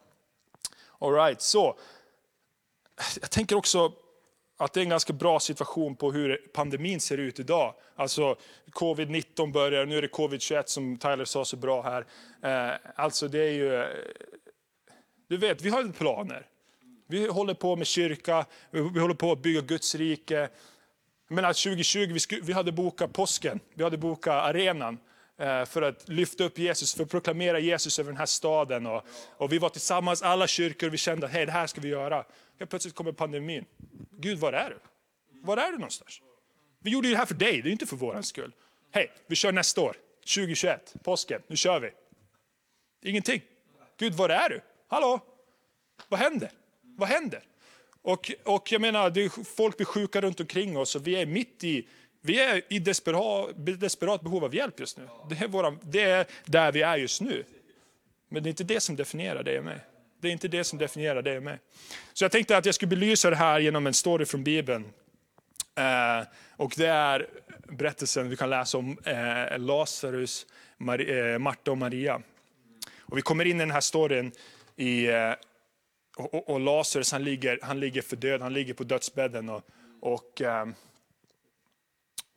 All 1.00 1.14
right, 1.14 1.42
så. 1.42 1.78
Jag 3.22 3.30
tänker 3.32 3.56
också 3.56 3.94
att 4.58 4.74
det 4.74 4.80
är 4.80 4.84
en 4.84 4.90
ganska 4.90 5.14
bra 5.14 5.40
situation 5.40 5.96
på 5.96 6.12
hur 6.12 6.38
pandemin 6.54 7.00
ser 7.00 7.18
ut 7.18 7.40
idag. 7.40 7.74
Alltså 7.96 8.36
covid-19 8.72 9.52
börjar, 9.52 9.86
nu 9.86 9.98
är 9.98 10.02
det 10.02 10.08
covid-21 10.08 10.64
som 10.66 10.98
Tyler 10.98 11.26
sa 11.26 11.46
så 11.46 11.58
bra 11.58 11.82
här. 11.82 12.06
Eh, 12.44 12.76
alltså 12.96 13.28
det 13.28 13.40
är 13.40 13.52
ju 13.52 13.86
du 15.30 15.38
vet, 15.38 15.62
vi 15.62 15.70
har 15.70 15.92
planer. 15.92 16.46
Vi 17.08 17.28
håller 17.28 17.54
på 17.54 17.76
med 17.76 17.88
kyrka, 17.88 18.46
vi 18.72 19.00
håller 19.00 19.14
på 19.14 19.32
att 19.32 19.42
bygga 19.42 19.62
Guds 19.62 19.96
rike. 19.96 20.50
Men 21.28 21.44
2020, 21.44 22.00
vi, 22.00 22.42
vi 22.42 22.54
hade 22.54 22.72
bokat 22.72 23.14
påsken, 23.14 23.60
vi 23.74 23.84
hade 23.84 23.98
bokat 23.98 24.34
arenan. 24.34 24.98
Eh, 25.38 25.66
för 25.66 25.82
att 25.82 26.10
lyfta 26.10 26.44
upp 26.44 26.58
Jesus, 26.58 26.96
för 26.96 27.04
att 27.04 27.10
proklamera 27.10 27.60
Jesus 27.60 28.00
över 28.00 28.12
den 28.12 28.18
här 28.18 28.26
staden. 28.26 28.86
Och, 28.86 29.04
och 29.38 29.54
vi 29.54 29.58
var 29.58 29.70
tillsammans, 29.70 30.22
alla 30.22 30.48
kyrkor, 30.48 30.88
och 30.88 30.94
vi 30.94 30.98
kände 30.98 31.26
att 31.26 31.32
hey, 31.32 31.46
det 31.46 31.52
här 31.52 31.68
ska 31.68 31.82
vi 31.82 31.88
göra. 31.88 32.26
Helt 32.60 32.70
plötsligt 32.70 32.96
kommer 32.96 33.12
pandemin. 33.12 33.66
Gud, 34.12 34.40
var 34.40 34.54
är 34.54 34.70
du? 34.70 34.78
Var 35.42 35.58
är 35.58 35.72
du 35.72 35.78
någonstans? 35.78 36.22
Vi 36.80 36.92
gjorde 36.92 37.08
ju 37.08 37.14
det 37.14 37.18
här 37.18 37.26
för 37.26 37.36
dig, 37.36 37.62
det 37.62 37.70
är 37.70 37.72
inte 37.72 37.86
för 37.86 37.96
vår 37.96 38.22
skull. 38.22 38.52
Hej, 38.92 39.12
vi 39.28 39.36
kör 39.36 39.52
nästa 39.52 39.82
år, 39.82 39.96
2021, 40.36 40.94
påsken, 41.04 41.42
nu 41.48 41.56
kör 41.56 41.80
vi. 41.80 41.92
Ingenting. 43.10 43.42
Gud, 43.98 44.14
var 44.14 44.30
är 44.30 44.50
du? 44.50 44.62
Hallå? 44.90 45.20
Vad 46.08 46.20
händer? 46.20 46.52
Vad 46.82 47.10
händer? 47.10 47.44
Och, 48.02 48.32
och 48.44 48.72
jag 48.72 48.82
menar, 48.82 49.10
det 49.10 49.22
är, 49.22 49.44
folk 49.56 49.78
blir 49.78 49.86
sjuka 49.86 50.22
runt 50.22 50.40
omkring 50.40 50.78
oss 50.78 50.96
och 50.96 51.08
vi 51.08 51.16
är 51.16 51.26
mitt 51.26 51.64
i 51.64 51.88
vi 52.22 52.40
är 52.40 52.62
i 52.70 52.80
desperat, 52.80 53.50
desperat 53.56 54.22
behov 54.22 54.44
av 54.44 54.56
hjälp 54.56 54.80
just 54.80 54.98
nu. 54.98 55.08
Det 55.30 55.36
är, 55.36 55.48
våra, 55.48 55.72
det 55.82 56.02
är 56.02 56.26
där 56.46 56.72
vi 56.72 56.82
är 56.82 56.98
just 56.98 57.22
nu. 57.22 57.44
Men 58.30 58.44
det 58.44 58.48
är 58.48 58.52
inte 58.52 58.64
det 58.64 58.80
som 58.80 58.96
definierar 58.96 59.44
dig 59.44 59.58
och 59.58 59.66
mig. 59.66 59.80
Det 60.22 60.28
är 60.28 60.32
inte 60.32 60.48
det 60.48 60.64
som 60.64 60.80
definierar 60.80 61.22
dig 61.22 61.38
och 61.38 61.44
mig. 61.44 61.60
Så 62.14 62.24
jag 62.24 62.32
tänkte 62.32 62.58
att 62.58 62.66
jag 62.66 62.76
skulle 62.76 62.90
belysa 62.90 63.30
det 63.30 63.36
här 63.36 63.60
genom 63.60 63.88
en 63.88 63.94
story 63.94 64.26
från 64.26 64.44
Bibeln. 64.44 64.86
Eh, 65.76 66.28
och 66.58 66.74
det 66.78 66.88
är 66.88 67.28
berättelsen 67.68 68.30
vi 68.30 68.38
kan 68.38 68.50
läsa 68.50 68.78
om 68.78 68.98
eh, 69.06 69.60
Lazarus, 69.60 70.46
Mar 70.78 71.10
eh, 71.10 71.38
Marta 71.38 71.72
och 71.72 71.78
Maria. 71.78 72.22
Och 73.00 73.18
vi 73.18 73.22
kommer 73.22 73.46
in 73.46 73.56
i 73.56 73.60
den 73.60 73.72
här 73.72 73.82
storyn 73.82 74.32
i, 74.80 75.08
eh, 75.08 75.34
och, 76.18 76.34
och, 76.34 76.50
och, 76.50 76.60
Lazarus 76.60 77.12
han 77.12 77.24
ligger, 77.24 77.60
han 77.62 77.80
ligger 77.80 78.02
för 78.02 78.16
död, 78.16 78.42
han 78.42 78.54
ligger 78.54 78.74
på 78.74 78.84
dödsbädden. 78.84 79.50
Och, 79.50 79.64
och 80.00 80.42
eh, 80.42 80.66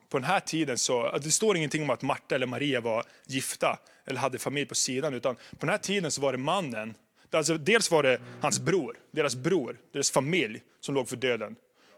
på 0.08 0.18
den 0.18 0.24
här 0.24 0.40
tiden 0.40 0.78
så, 0.78 1.18
det 1.18 1.30
står 1.30 1.56
ingenting 1.56 1.82
om 1.82 1.90
att 1.90 2.02
Marta 2.02 2.34
eller 2.34 2.46
Maria 2.46 2.80
var 2.80 3.04
gifta 3.26 3.78
eller 4.04 4.20
hade 4.20 4.38
familj 4.38 4.66
på 4.66 4.74
sidan, 4.74 5.14
utan 5.14 5.34
på 5.34 5.40
den 5.60 5.68
här 5.68 5.78
tiden 5.78 6.10
så 6.10 6.20
var 6.20 6.32
det 6.32 6.38
mannen, 6.38 6.94
alltså 7.30 7.58
dels 7.58 7.90
var 7.90 8.02
det 8.02 8.20
hans 8.40 8.60
bror, 8.60 8.96
deras 9.10 9.36
bror, 9.36 9.78
deras 9.92 10.10
familj 10.10 10.62
som 10.80 10.94
låg 10.94 11.08
för 11.08 11.16
döden. 11.16 11.56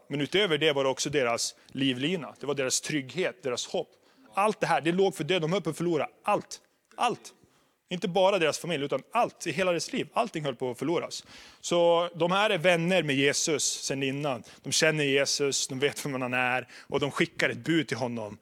Men 0.08 0.20
utöver 0.20 0.58
det 0.58 0.72
var 0.72 0.84
det 0.84 0.90
också 0.90 1.10
deras 1.10 1.54
livlina, 1.66 2.34
det 2.40 2.46
var 2.46 2.54
deras 2.54 2.80
trygghet, 2.80 3.42
deras 3.42 3.66
hopp. 3.66 3.88
Allt 4.34 4.60
det 4.60 4.66
här, 4.66 4.80
det 4.80 4.92
låg 4.92 5.14
för 5.14 5.24
döden, 5.24 5.42
de 5.42 5.52
höll 5.52 5.62
på 5.62 5.70
att 5.70 5.76
förlora 5.76 6.08
allt. 6.22 6.60
Allt. 6.96 7.34
Inte 7.88 8.08
bara 8.08 8.38
deras 8.38 8.58
familj, 8.58 8.84
utan 8.84 9.02
allt 9.12 9.46
i 9.46 9.52
hela 9.52 9.70
deras 9.70 9.92
liv. 9.92 10.08
Allting 10.12 10.44
höll 10.44 10.56
på 10.56 10.70
att 10.70 10.78
förloras. 10.78 11.24
Så 11.60 12.08
de 12.14 12.32
här 12.32 12.50
är 12.50 12.58
vänner 12.58 13.02
med 13.02 13.16
Jesus 13.16 13.64
sen 13.64 14.02
innan. 14.02 14.42
De 14.62 14.72
känner 14.72 15.04
Jesus, 15.04 15.68
de 15.68 15.78
vet 15.78 16.06
vem 16.06 16.22
han 16.22 16.34
är 16.34 16.68
och 16.86 17.00
de 17.00 17.10
skickar 17.10 17.50
ett 17.50 17.58
bud 17.58 17.88
till 17.88 17.96
honom. 17.96 18.38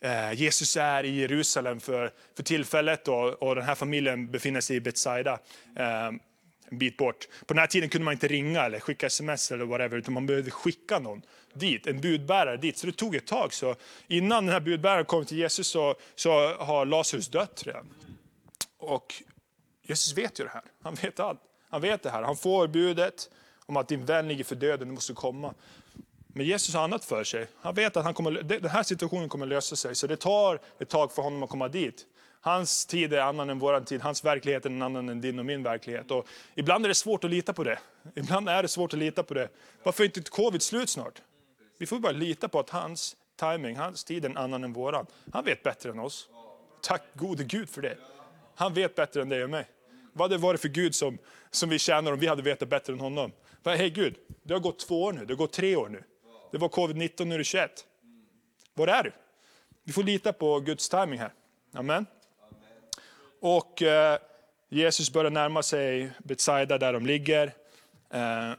Eh, 0.00 0.32
Jesus 0.32 0.76
är 0.76 1.04
i 1.04 1.20
Jerusalem 1.20 1.80
för, 1.80 2.12
för 2.36 2.42
tillfället 2.42 3.08
och, 3.08 3.42
och 3.42 3.54
den 3.54 3.64
här 3.64 3.74
familjen 3.74 4.30
befinner 4.30 4.60
sig 4.60 4.76
i 4.76 4.80
Betsaida. 4.80 5.38
Eh, 5.76 6.10
en 6.70 6.78
bit 6.78 6.96
bort. 6.96 7.28
På 7.46 7.54
den 7.54 7.58
här 7.58 7.66
tiden 7.66 7.88
kunde 7.88 8.04
man 8.04 8.12
inte 8.12 8.28
ringa 8.28 8.64
eller 8.64 8.80
skicka 8.80 9.06
sms 9.06 9.52
eller 9.52 9.64
whatever, 9.64 9.98
utan 9.98 10.14
man 10.14 10.26
behövde 10.26 10.50
skicka 10.50 10.98
någon 10.98 11.22
dit, 11.54 11.86
en 11.86 12.00
budbärare 12.00 12.56
dit. 12.56 12.78
Så 12.78 12.86
det 12.86 12.92
tog 12.92 13.14
ett 13.14 13.26
tag. 13.26 13.54
Så 13.54 13.76
innan 14.08 14.46
den 14.46 14.52
här 14.52 14.60
budbäraren 14.60 15.04
kom 15.04 15.24
till 15.24 15.38
Jesus 15.38 15.66
så, 15.66 15.94
så 16.14 16.54
har 16.54 16.86
Lazarus 16.86 17.28
dött 17.28 17.62
redan. 17.66 17.86
Och 18.78 19.22
Jesus 19.82 20.18
vet 20.18 20.40
ju 20.40 20.44
det 20.44 20.50
här. 20.50 20.64
Han 20.82 20.94
vet 20.94 21.20
allt. 21.20 21.40
Han 21.68 21.80
vet 21.80 22.02
det 22.02 22.10
här. 22.10 22.22
Han 22.22 22.36
får 22.36 22.68
budet 22.68 23.30
om 23.66 23.76
att 23.76 23.88
din 23.88 24.04
vän 24.04 24.28
ligger 24.28 24.44
för 24.44 24.56
döden, 24.56 24.88
du 24.88 24.94
måste 24.94 25.12
komma. 25.12 25.54
Men 26.28 26.46
Jesus 26.46 26.74
har 26.74 26.84
annat 26.84 27.04
för 27.04 27.24
sig. 27.24 27.46
Han 27.60 27.74
vet 27.74 27.96
att 27.96 28.04
han 28.04 28.14
kommer, 28.14 28.42
den 28.42 28.70
här 28.70 28.82
situationen 28.82 29.28
kommer 29.28 29.46
lösa 29.46 29.76
sig, 29.76 29.94
så 29.94 30.06
det 30.06 30.16
tar 30.16 30.60
ett 30.78 30.88
tag 30.88 31.12
för 31.12 31.22
honom 31.22 31.42
att 31.42 31.50
komma 31.50 31.68
dit. 31.68 32.06
Hans 32.40 32.86
tid 32.86 33.12
är 33.12 33.20
annan 33.20 33.50
än 33.50 33.58
vår 33.58 33.80
tid, 33.80 34.00
hans 34.00 34.24
verklighet 34.24 34.66
är 34.66 34.70
en 34.70 34.82
annan 34.82 35.08
än 35.08 35.20
din 35.20 35.38
och 35.38 35.46
min 35.46 35.62
verklighet. 35.62 36.10
Och 36.10 36.26
ibland 36.54 36.84
är 36.84 36.88
det 36.88 36.94
svårt 36.94 37.24
att 37.24 37.30
lita 37.30 37.52
på 37.52 37.64
det. 37.64 37.78
Ibland 38.14 38.48
är 38.48 38.62
det 38.62 38.68
svårt 38.68 38.92
att 38.92 38.98
lita 38.98 39.22
på 39.22 39.34
det. 39.34 39.48
Varför 39.82 40.02
är 40.02 40.06
inte 40.06 40.30
covid 40.30 40.62
slut 40.62 40.88
snart? 40.88 41.22
Vi 41.78 41.86
får 41.86 41.98
bara 41.98 42.12
lita 42.12 42.48
på 42.48 42.60
att 42.60 42.70
hans 42.70 43.16
timing, 43.36 43.76
hans 43.76 44.04
tid 44.04 44.24
är 44.24 44.28
en 44.28 44.36
annan 44.36 44.64
än 44.64 44.72
våran. 44.72 45.06
Han 45.32 45.44
vet 45.44 45.62
bättre 45.62 45.90
än 45.90 45.98
oss. 45.98 46.28
Tack 46.82 47.02
gode 47.14 47.44
Gud 47.44 47.70
för 47.70 47.82
det. 47.82 47.98
Han 48.56 48.74
vet 48.74 48.94
bättre 48.94 49.22
än 49.22 49.28
dig 49.28 49.44
och 49.44 49.50
mig. 49.50 49.68
Vad 50.12 50.24
hade 50.24 50.34
det 50.34 50.42
varit 50.42 50.60
för 50.60 50.68
Gud 50.68 50.94
som, 50.94 51.18
som 51.50 51.68
vi 51.68 51.78
tjänar 51.78 52.12
om 52.12 52.18
vi 52.18 52.26
hade 52.26 52.42
vetat 52.42 52.68
bättre 52.68 52.92
än 52.92 53.00
honom? 53.00 53.32
Hej 53.64 53.90
Gud, 53.90 54.16
det 54.42 54.54
har 54.54 54.60
gått 54.60 54.78
två 54.78 55.02
år 55.02 55.12
nu, 55.12 55.24
det 55.24 55.32
har 55.32 55.38
gått 55.38 55.52
tre 55.52 55.76
år 55.76 55.88
nu. 55.88 56.02
Det 56.52 56.58
var 56.58 56.68
covid-19, 56.68 57.24
nu 57.24 57.34
är 57.34 57.38
det 57.38 57.44
21. 57.44 57.86
Var 58.74 58.88
är 58.88 59.02
du? 59.02 59.12
Vi 59.84 59.92
får 59.92 60.02
lita 60.02 60.32
på 60.32 60.60
Guds 60.60 60.88
timing 60.88 61.18
här. 61.18 61.32
Amen. 61.74 62.06
Och 63.40 63.82
eh, 63.82 64.18
Jesus 64.68 65.12
börjar 65.12 65.30
närma 65.30 65.62
sig 65.62 66.10
Betsaida 66.18 66.78
där 66.78 66.92
de 66.92 67.06
ligger. 67.06 67.46
Eh, 68.10 68.52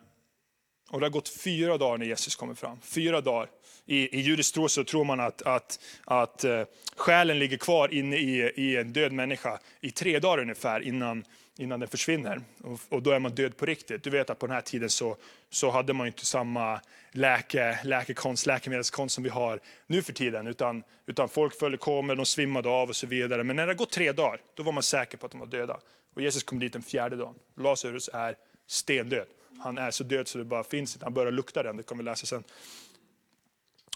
och 0.89 0.99
det 0.99 1.05
har 1.05 1.09
gått 1.09 1.29
fyra 1.29 1.77
dagar 1.77 1.97
när 1.97 2.05
Jesus 2.05 2.35
kommer 2.35 2.53
fram. 2.53 2.81
Fyra 2.81 3.21
dagar. 3.21 3.49
I, 3.89 4.17
i 4.17 4.22
judisk 4.22 4.53
tro 4.53 4.70
så 4.70 4.84
tror 4.84 5.03
man 5.03 5.20
att, 5.20 5.41
att, 5.41 5.79
att 6.06 6.46
uh, 6.46 6.63
själen 6.96 7.39
ligger 7.39 7.58
kvar 7.58 7.94
inne 7.94 8.17
i, 8.17 8.51
i 8.56 8.77
en 8.77 8.94
död 8.94 9.12
människa 9.12 9.60
i 9.82 9.91
tre 9.91 10.20
dagar 10.20 10.41
ungefär 10.41 10.79
innan, 10.79 11.24
innan 11.58 11.79
den 11.79 11.89
försvinner. 11.89 12.41
Och, 12.63 12.79
och, 12.89 13.03
då 13.03 13.12
är 13.12 13.20
man 13.20 13.32
död 13.32 13.58
på 13.58 13.65
riktigt. 13.65 14.03
Du 14.03 14.10
vet 14.10 14.29
att 14.29 14.39
på 14.39 14.48
den 14.48 14.56
här 14.56 14.62
tiden 14.62 14.89
så, 14.89 15.17
så 15.50 15.70
hade 15.70 15.94
man 15.94 16.08
inte 16.08 16.25
samma 16.25 16.82
läke, 17.12 17.79
läkekonst, 17.84 18.46
läkemedelskonst 18.46 19.15
som 19.15 19.24
vi 19.24 19.29
har 19.29 19.60
nu 19.88 20.01
för 20.01 20.13
tiden. 20.13 20.48
Utan, 20.48 20.84
utan 21.06 21.29
folk 21.29 21.60
följde 21.60 21.77
kommer, 21.77 22.15
de 22.15 22.25
svimmade 22.25 22.70
av 22.70 22.89
och 22.89 22.96
så 22.96 23.08
vidare. 23.08 23.44
Men 23.44 23.56
när 23.56 23.67
det 23.67 23.74
gått 23.74 23.91
tre 23.91 24.12
dagar, 24.12 24.41
då 24.56 24.63
var 24.63 24.72
man 24.72 24.84
säker 24.84 25.17
på 25.17 25.25
att 25.25 25.32
de 25.32 25.39
var 25.39 25.48
döda. 25.48 25.79
Och 26.13 26.22
Jesus 26.22 26.44
kom 26.44 26.60
dit 26.60 26.74
den 26.74 26.82
fjärde 26.84 27.15
dagen. 27.15 27.36
Lazarus 27.58 28.10
är 28.13 28.36
stendöd. 28.67 29.27
Han 29.63 29.77
är 29.77 29.91
så 29.91 30.03
död 30.03 30.27
så 30.27 30.38
det 30.38 30.44
bara 30.44 30.63
finns 30.63 30.96
inte. 30.96 31.06
Han 31.06 31.13
börjar 31.13 31.32
lukta 31.32 31.63
den, 31.63 31.77
det 31.77 31.84
kommer 31.84 32.03
vi 32.03 32.10
läsa 32.10 32.25
sen. 32.25 32.44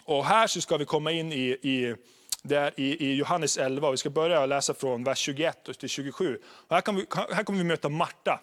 Och 0.04 0.26
här 0.26 0.48
så 0.48 0.62
ska 0.62 0.78
vi 0.78 0.86
komma 0.86 1.12
in 1.12 1.32
i, 1.32 1.48
i, 1.48 1.96
där 2.42 2.74
i, 2.78 3.06
i 3.06 3.16
Johannes 3.16 3.58
11. 3.58 3.92
Vi 3.92 3.98
ska 3.98 4.10
börja 4.10 4.46
läsa 4.46 4.74
från 4.74 5.04
vers 5.04 5.18
21 5.18 5.70
till 5.80 5.90
27. 5.90 6.40
Och 6.46 6.76
här, 6.76 6.82
kan 6.82 6.96
vi, 6.96 7.06
här 7.34 7.44
kommer 7.44 7.60
vi 7.60 7.66
möta 7.66 7.90
Marta. 7.90 8.40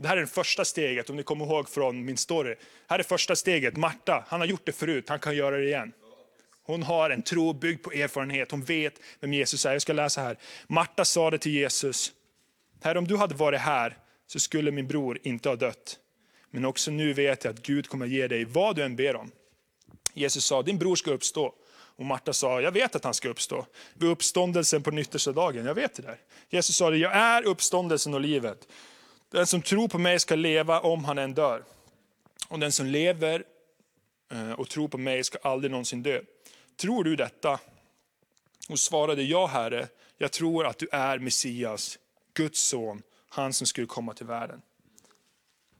Och 0.00 0.02
det 0.02 0.08
här 0.08 0.16
är 0.16 0.20
det 0.20 0.26
första 0.26 0.64
steget, 0.64 1.10
om 1.10 1.16
ni 1.16 1.22
kommer 1.22 1.44
ihåg 1.44 1.68
från 1.68 2.04
min 2.04 2.16
story. 2.16 2.54
Här 2.86 2.98
är 2.98 3.02
första 3.02 3.36
steget. 3.36 3.76
Marta, 3.76 4.24
han 4.28 4.40
har 4.40 4.46
gjort 4.46 4.66
det 4.66 4.72
förut, 4.72 5.08
han 5.08 5.18
kan 5.18 5.36
göra 5.36 5.56
det 5.56 5.64
igen. 5.64 5.92
Hon 6.62 6.82
har 6.82 7.10
en 7.10 7.22
tro 7.22 7.52
byggd 7.52 7.82
på 7.82 7.92
erfarenhet, 7.92 8.50
hon 8.50 8.64
vet 8.64 8.94
vem 9.20 9.32
Jesus 9.32 9.66
är. 9.66 9.72
Jag 9.72 9.82
ska 9.82 9.92
läsa 9.92 10.20
här. 10.22 10.36
Marta 10.66 11.04
sa 11.04 11.30
det 11.30 11.38
till 11.38 11.52
Jesus. 11.52 12.12
Herre, 12.82 12.98
om 12.98 13.06
du 13.06 13.16
hade 13.16 13.34
varit 13.34 13.60
här 13.60 13.96
så 14.26 14.40
skulle 14.40 14.70
min 14.70 14.86
bror 14.86 15.18
inte 15.22 15.48
ha 15.48 15.56
dött. 15.56 15.98
Men 16.50 16.64
också 16.64 16.90
nu 16.90 17.12
vet 17.12 17.44
jag 17.44 17.54
att 17.54 17.62
Gud 17.62 17.88
kommer 17.88 18.06
ge 18.06 18.26
dig 18.26 18.44
vad 18.44 18.76
du 18.76 18.82
än 18.82 18.96
ber 18.96 19.16
om. 19.16 19.30
Jesus 20.14 20.44
sa, 20.44 20.62
din 20.62 20.78
bror 20.78 20.96
ska 20.96 21.10
uppstå. 21.10 21.54
Och 21.72 22.04
Marta 22.04 22.32
sa, 22.32 22.60
jag 22.60 22.72
vet 22.72 22.96
att 22.96 23.04
han 23.04 23.14
ska 23.14 23.28
uppstå. 23.28 23.66
Vid 23.94 24.10
uppståndelsen 24.10 24.82
på 24.82 24.90
den 24.90 24.98
yttersta 24.98 25.32
dagen, 25.32 25.66
jag 25.66 25.74
vet 25.74 25.94
det 25.94 26.02
där. 26.02 26.18
Jesus 26.48 26.76
sa, 26.76 26.94
jag 26.94 27.12
är 27.12 27.42
uppståndelsen 27.46 28.14
och 28.14 28.20
livet. 28.20 28.68
Den 29.30 29.46
som 29.46 29.62
tror 29.62 29.88
på 29.88 29.98
mig 29.98 30.20
ska 30.20 30.34
leva 30.34 30.80
om 30.80 31.04
han 31.04 31.18
än 31.18 31.34
dör. 31.34 31.64
Och 32.48 32.58
den 32.58 32.72
som 32.72 32.86
lever 32.86 33.44
eh, 34.32 34.52
och 34.52 34.68
tror 34.68 34.88
på 34.88 34.98
mig 34.98 35.24
ska 35.24 35.38
aldrig 35.42 35.70
någonsin 35.70 36.02
dö. 36.02 36.20
Tror 36.76 37.04
du 37.04 37.16
detta? 37.16 37.60
Och 38.68 38.78
svarade, 38.78 39.22
ja 39.22 39.46
Herre, 39.46 39.88
jag 40.18 40.32
tror 40.32 40.66
att 40.66 40.78
du 40.78 40.88
är 40.92 41.18
Messias, 41.18 41.98
Guds 42.34 42.60
son, 42.60 43.02
han 43.28 43.52
som 43.52 43.66
skulle 43.66 43.86
komma 43.86 44.14
till 44.14 44.26
världen. 44.26 44.62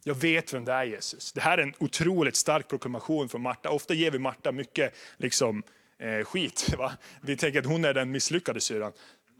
Jag 0.02 0.14
vet 0.14 0.54
vem 0.54 0.64
det 0.64 0.72
är 0.72 0.84
Jesus. 0.84 1.32
Det 1.32 1.40
här 1.40 1.58
är 1.58 1.62
en 1.62 1.74
otroligt 1.78 2.36
stark 2.36 2.68
proklamation 2.68 3.28
från 3.28 3.42
Marta. 3.42 3.70
Ofta 3.70 3.94
ger 3.94 4.10
vi 4.10 4.18
Marta 4.18 4.52
mycket 4.52 4.94
liksom, 5.16 5.62
eh, 5.98 6.24
skit. 6.24 6.74
Va? 6.78 6.92
Vi 7.20 7.36
tänker 7.36 7.58
att 7.58 7.66
hon 7.66 7.84
är 7.84 7.94
den 7.94 8.10
misslyckade 8.10 8.60
syrran. 8.60 8.92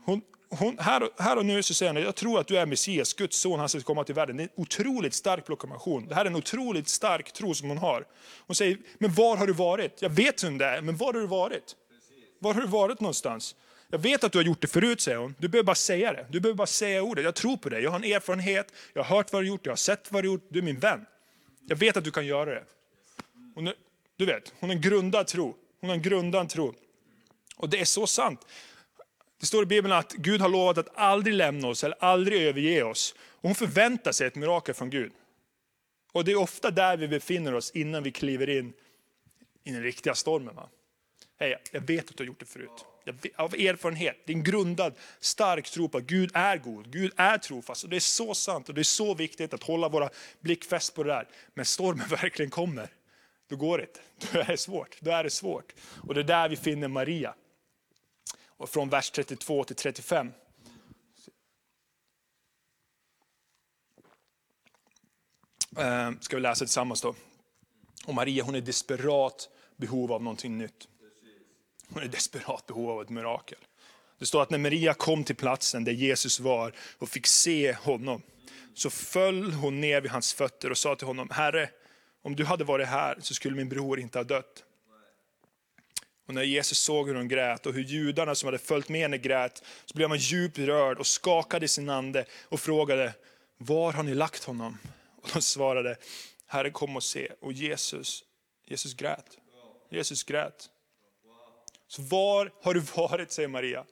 Hon, 0.05 0.21
hon, 0.50 0.79
här, 0.79 1.09
här 1.19 1.37
och 1.37 1.47
nu 1.47 1.62
så 1.62 1.75
säger 1.75 1.93
hon, 1.93 2.02
jag 2.02 2.14
tror 2.14 2.40
att 2.40 2.47
du 2.47 2.59
är 2.59 2.67
Messias, 2.67 3.14
Guds 3.14 3.37
son, 3.37 3.61
han 3.61 3.69
ska 3.69 3.81
komma 3.81 4.05
till 4.05 4.14
världen. 4.14 4.37
Det 4.37 4.43
är 4.43 4.45
en 4.45 4.62
otroligt 4.62 5.14
stark 5.14 5.47
proklamation. 5.47 6.09
Det 6.09 6.14
här 6.14 6.25
är 6.25 6.26
en 6.26 6.37
otroligt 6.37 6.88
stark 6.88 7.33
tro 7.33 7.55
som 7.55 7.69
hon 7.69 7.79
har. 7.79 8.05
Hon 8.47 8.57
säger, 8.57 8.79
men 8.99 9.12
var 9.12 9.37
har 9.37 9.47
du 9.47 9.52
varit? 9.52 10.02
Jag 10.02 10.11
vet 10.11 10.45
vem 10.45 10.59
det 10.59 10.64
är, 10.67 10.83
men 10.83 10.97
var 10.97 11.12
har 11.12 11.21
du 11.21 11.26
varit? 11.26 11.76
Var 12.38 12.55
har 12.55 12.61
du 12.61 12.67
varit 12.67 13.00
någonstans? 13.00 13.55
Jag 13.90 13.99
vet 13.99 14.25
att 14.25 14.32
du 14.32 14.38
har 14.38 14.44
gjort 14.44 14.61
det 14.61 14.66
förut, 14.66 15.00
säger 15.00 15.18
hon. 15.18 15.35
Du 15.38 15.49
behöver 15.49 15.66
bara 15.66 15.75
säga 15.75 16.12
det. 16.12 16.26
Du 16.30 16.40
behöver 16.40 16.56
bara 16.56 16.66
säga 16.66 17.02
ordet. 17.02 17.25
Jag 17.25 17.35
tror 17.35 17.56
på 17.56 17.68
dig. 17.68 17.82
Jag 17.82 17.90
har 17.90 17.99
en 17.99 18.04
erfarenhet. 18.04 18.73
Jag 18.92 19.02
har 19.02 19.16
hört 19.16 19.32
vad 19.32 19.42
du 19.42 19.47
har 19.47 19.49
gjort. 19.49 19.66
Jag 19.66 19.73
har 19.73 19.76
sett 19.76 20.12
vad 20.12 20.25
du 20.25 20.28
har 20.28 20.35
gjort. 20.35 20.47
Du 20.49 20.59
är 20.59 20.62
min 20.62 20.78
vän. 20.78 21.06
Jag 21.66 21.76
vet 21.76 21.97
att 21.97 22.04
du 22.04 22.11
kan 22.11 22.26
göra 22.26 22.54
det. 22.54 22.64
Hon 23.54 23.66
är, 23.66 23.75
du 24.16 24.26
vet, 24.26 24.52
hon 24.61 24.70
har 24.70 24.76
en 24.76 24.82
grundad 24.82 25.26
tro. 25.26 25.56
Hon 25.80 25.90
har 25.90 25.97
en 25.97 26.02
grundad 26.02 26.49
tro. 26.49 26.75
Och 27.56 27.68
det 27.68 27.80
är 27.80 27.85
så 27.85 28.06
sant. 28.06 28.47
Det 29.40 29.47
står 29.47 29.62
i 29.62 29.66
Bibeln 29.66 29.92
att 29.92 30.12
Gud 30.12 30.40
har 30.40 30.49
lovat 30.49 30.78
att 30.78 30.97
aldrig 30.97 31.35
lämna 31.35 31.68
oss 31.68 31.85
eller 31.85 31.97
aldrig 32.00 32.42
överge 32.42 32.82
oss. 32.82 33.14
Och 33.20 33.49
hon 33.49 33.54
förväntar 33.54 34.12
sig 34.12 34.26
ett 34.26 34.35
mirakel 34.35 34.75
från 34.75 34.90
Gud. 34.90 35.12
Och 36.12 36.25
det 36.25 36.32
är 36.32 36.37
ofta 36.37 36.70
där 36.70 36.97
vi 36.97 37.09
befinner 37.09 37.54
oss 37.54 37.70
innan 37.70 38.02
vi 38.02 38.12
kliver 38.12 38.49
in 38.50 38.73
i 39.64 39.70
den 39.70 39.82
riktiga 39.82 40.14
stormen. 40.14 40.54
Va? 40.54 40.68
Hey, 41.38 41.54
jag 41.73 41.80
vet 41.80 42.11
att 42.11 42.16
du 42.16 42.23
har 42.23 42.26
gjort 42.26 42.40
det 42.40 42.47
förut 42.47 42.85
av 43.37 43.54
erfarenhet. 43.54 44.16
Det 44.25 44.33
är 44.33 44.37
en 44.37 44.42
grundad, 44.42 44.95
stark 45.21 45.71
tro 45.71 45.88
på 45.88 45.99
att 45.99 46.04
Gud 46.04 46.30
är 46.35 46.57
god, 46.57 46.92
Gud 46.92 47.12
är 47.16 47.38
trofast. 47.38 47.85
Och 47.85 47.90
det 47.90 47.97
är 47.97 48.00
så 48.00 48.35
sant 48.35 48.69
och 48.69 48.75
det 48.75 48.80
är 48.80 48.83
så 48.83 49.14
viktigt 49.14 49.54
att 49.54 49.62
hålla 49.62 49.88
våra 49.88 50.11
blick 50.40 50.64
fäst 50.64 50.95
på 50.95 51.02
det 51.02 51.11
där. 51.11 51.28
Men 51.54 51.64
stormen 51.64 52.09
verkligen 52.11 52.50
kommer, 52.50 52.88
då 53.49 53.57
går 53.57 53.78
det 53.78 53.85
inte. 53.85 54.00
Då 54.33 54.38
är 54.38 54.45
det 54.45 54.57
svårt. 54.57 54.97
Då 55.00 55.11
är 55.11 55.25
det 55.25 55.30
svårt. 55.30 55.75
Och 56.09 56.14
det 56.14 56.21
är 56.21 56.25
där 56.25 56.49
vi 56.49 56.57
finner 56.57 56.88
Maria. 56.88 57.35
Och 58.47 58.69
från 58.69 58.88
vers 58.88 59.11
32 59.11 59.64
till 59.64 59.76
35. 59.76 60.33
Eh, 65.76 66.11
ska 66.21 66.37
vi 66.37 66.42
läsa 66.42 66.64
tillsammans 66.64 67.02
då. 67.02 67.14
Och 68.07 68.14
Maria 68.14 68.45
hon 68.45 68.54
är 68.54 68.61
desperat 68.61 69.49
behov 69.76 70.12
av 70.12 70.23
någonting 70.23 70.59
nytt. 70.59 70.88
Hon 71.92 72.02
är 72.02 72.09
desperat 72.09 72.66
behov 72.66 72.90
av 72.90 73.02
ett 73.02 73.09
mirakel. 73.09 73.59
Det 74.18 74.26
står 74.26 74.42
att 74.42 74.50
när 74.50 74.59
Maria 74.59 74.94
kom 74.94 75.25
till 75.25 75.37
platsen 75.37 75.85
där 75.85 75.92
Jesus 75.92 76.40
var 76.40 76.73
och 76.99 77.09
fick 77.09 77.26
se 77.26 77.73
honom, 77.73 78.23
så 78.75 78.90
föll 78.90 79.52
hon 79.52 79.80
ner 79.80 80.00
vid 80.00 80.11
hans 80.11 80.35
fötter 80.35 80.70
och 80.70 80.78
sa 80.78 80.97
till 80.97 81.06
honom, 81.06 81.30
Herre, 81.30 81.70
om 82.23 82.37
du 82.37 82.44
hade 82.44 82.64
varit 82.64 82.88
här 82.88 83.18
så 83.20 83.35
skulle 83.35 83.56
min 83.56 83.68
bror 83.68 84.00
inte 84.00 84.18
ha 84.18 84.25
dött. 84.25 84.64
Och 86.26 86.35
när 86.35 86.42
Jesus 86.42 86.78
såg 86.78 87.09
hur 87.09 87.14
hon 87.14 87.28
grät 87.28 87.66
och 87.66 87.75
hur 87.75 87.82
judarna 87.82 88.35
som 88.35 88.47
hade 88.47 88.59
följt 88.59 88.88
med 88.88 89.00
henne 89.00 89.18
grät, 89.18 89.62
så 89.85 89.97
blev 89.97 90.09
han 90.09 90.18
djupt 90.18 90.59
rörd 90.59 90.99
och 90.99 91.06
skakade 91.06 91.64
i 91.64 91.68
sin 91.68 91.88
ande 91.88 92.25
och 92.42 92.61
frågade, 92.61 93.14
var 93.56 93.92
har 93.92 94.02
ni 94.02 94.14
lagt 94.14 94.44
honom? 94.44 94.78
Och 95.23 95.30
de 95.32 95.42
svarade, 95.42 95.97
Herre 96.47 96.70
kom 96.70 96.97
och 96.97 97.02
se. 97.02 97.28
Och 97.40 97.52
Jesus, 97.52 98.25
Jesus 98.66 98.94
grät. 98.94 99.38
Jesus 99.90 100.25
grät. 100.25 100.70
Så 101.90 102.02
var 102.02 102.52
har 102.62 102.75
du 102.75 102.80
varit, 102.80 103.32
säger 103.32 103.49
Maria. 103.49 103.85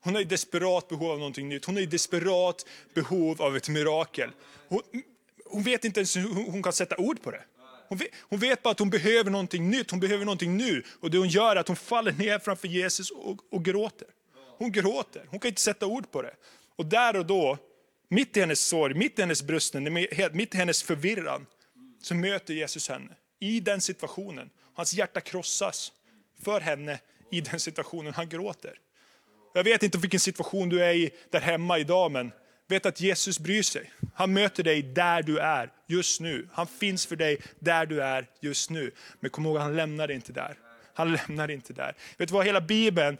Hon 0.00 0.16
är 0.16 0.20
i 0.20 0.24
desperat 0.24 0.88
behov 0.88 1.10
av 1.10 1.18
någonting 1.18 1.48
nytt. 1.48 1.64
Hon 1.64 1.76
är 1.76 1.80
i 1.80 1.86
desperat 1.86 2.66
behov 2.94 3.42
av 3.42 3.56
ett 3.56 3.68
mirakel. 3.68 4.30
Hon, 4.68 4.80
hon 5.44 5.62
vet 5.62 5.84
inte 5.84 6.00
ens 6.00 6.16
hur 6.16 6.50
hon 6.50 6.62
kan 6.62 6.72
sätta 6.72 6.96
ord 6.96 7.22
på 7.22 7.30
det. 7.30 7.44
Hon 7.88 7.98
vet, 7.98 8.08
hon 8.20 8.38
vet, 8.38 8.62
bara 8.62 8.70
att 8.70 8.78
hon 8.78 8.90
behöver 8.90 9.30
någonting 9.30 9.70
nytt, 9.70 9.90
hon 9.90 10.00
behöver 10.00 10.24
någonting 10.24 10.56
nu. 10.56 10.82
Och 11.00 11.10
det 11.10 11.18
hon 11.18 11.28
gör 11.28 11.56
är 11.56 11.60
att 11.60 11.68
hon 11.68 11.76
faller 11.76 12.12
ner 12.12 12.38
framför 12.38 12.68
Jesus 12.68 13.10
och, 13.10 13.38
och 13.50 13.64
gråter. 13.64 14.08
Hon 14.58 14.72
gråter, 14.72 15.26
hon 15.28 15.40
kan 15.40 15.48
inte 15.48 15.60
sätta 15.60 15.86
ord 15.86 16.10
på 16.10 16.22
det. 16.22 16.34
Och 16.76 16.86
där 16.86 17.16
och 17.16 17.26
då, 17.26 17.58
mitt 18.08 18.36
i 18.36 18.40
hennes 18.40 18.60
sorg, 18.60 18.94
mitt 18.94 19.18
i 19.18 19.22
hennes 19.22 19.42
brösten, 19.42 19.92
mitt 20.32 20.54
i 20.54 20.58
hennes 20.58 20.82
förvirran, 20.82 21.46
så 22.02 22.14
möter 22.14 22.54
Jesus 22.54 22.88
henne 22.88 23.16
i 23.40 23.60
den 23.60 23.80
situationen. 23.80 24.50
Hans 24.74 24.94
hjärta 24.94 25.20
krossas 25.20 25.92
för 26.42 26.60
henne 26.60 26.98
i 27.30 27.40
den 27.40 27.60
situationen. 27.60 28.14
Han 28.14 28.28
gråter. 28.28 28.72
Jag 29.54 29.64
vet 29.64 29.82
inte 29.82 29.98
vilken 29.98 30.20
situation 30.20 30.68
du 30.68 30.84
är 30.84 30.92
i 30.94 31.10
där 31.30 31.40
hemma 31.40 31.78
idag, 31.78 32.12
men 32.12 32.32
vet 32.68 32.86
att 32.86 33.00
Jesus 33.00 33.38
bryr 33.38 33.62
sig. 33.62 33.90
Han 34.14 34.32
möter 34.32 34.62
dig 34.62 34.82
där 34.82 35.22
du 35.22 35.38
är 35.38 35.72
just 35.86 36.20
nu. 36.20 36.48
Han 36.52 36.66
finns 36.66 37.06
för 37.06 37.16
dig 37.16 37.40
där 37.58 37.86
du 37.86 38.02
är 38.02 38.26
just 38.40 38.70
nu. 38.70 38.90
Men 39.20 39.30
kom 39.30 39.46
ihåg, 39.46 39.56
han 39.56 39.76
lämnar 39.76 40.06
dig 40.06 40.16
inte 40.16 40.32
där. 40.32 40.58
Han 40.94 41.12
lämnar 41.12 41.46
dig 41.46 41.56
inte 41.56 41.72
där. 41.72 41.94
Vet 42.16 42.28
du 42.28 42.34
vad, 42.34 42.46
hela 42.46 42.60
Bibeln, 42.60 43.18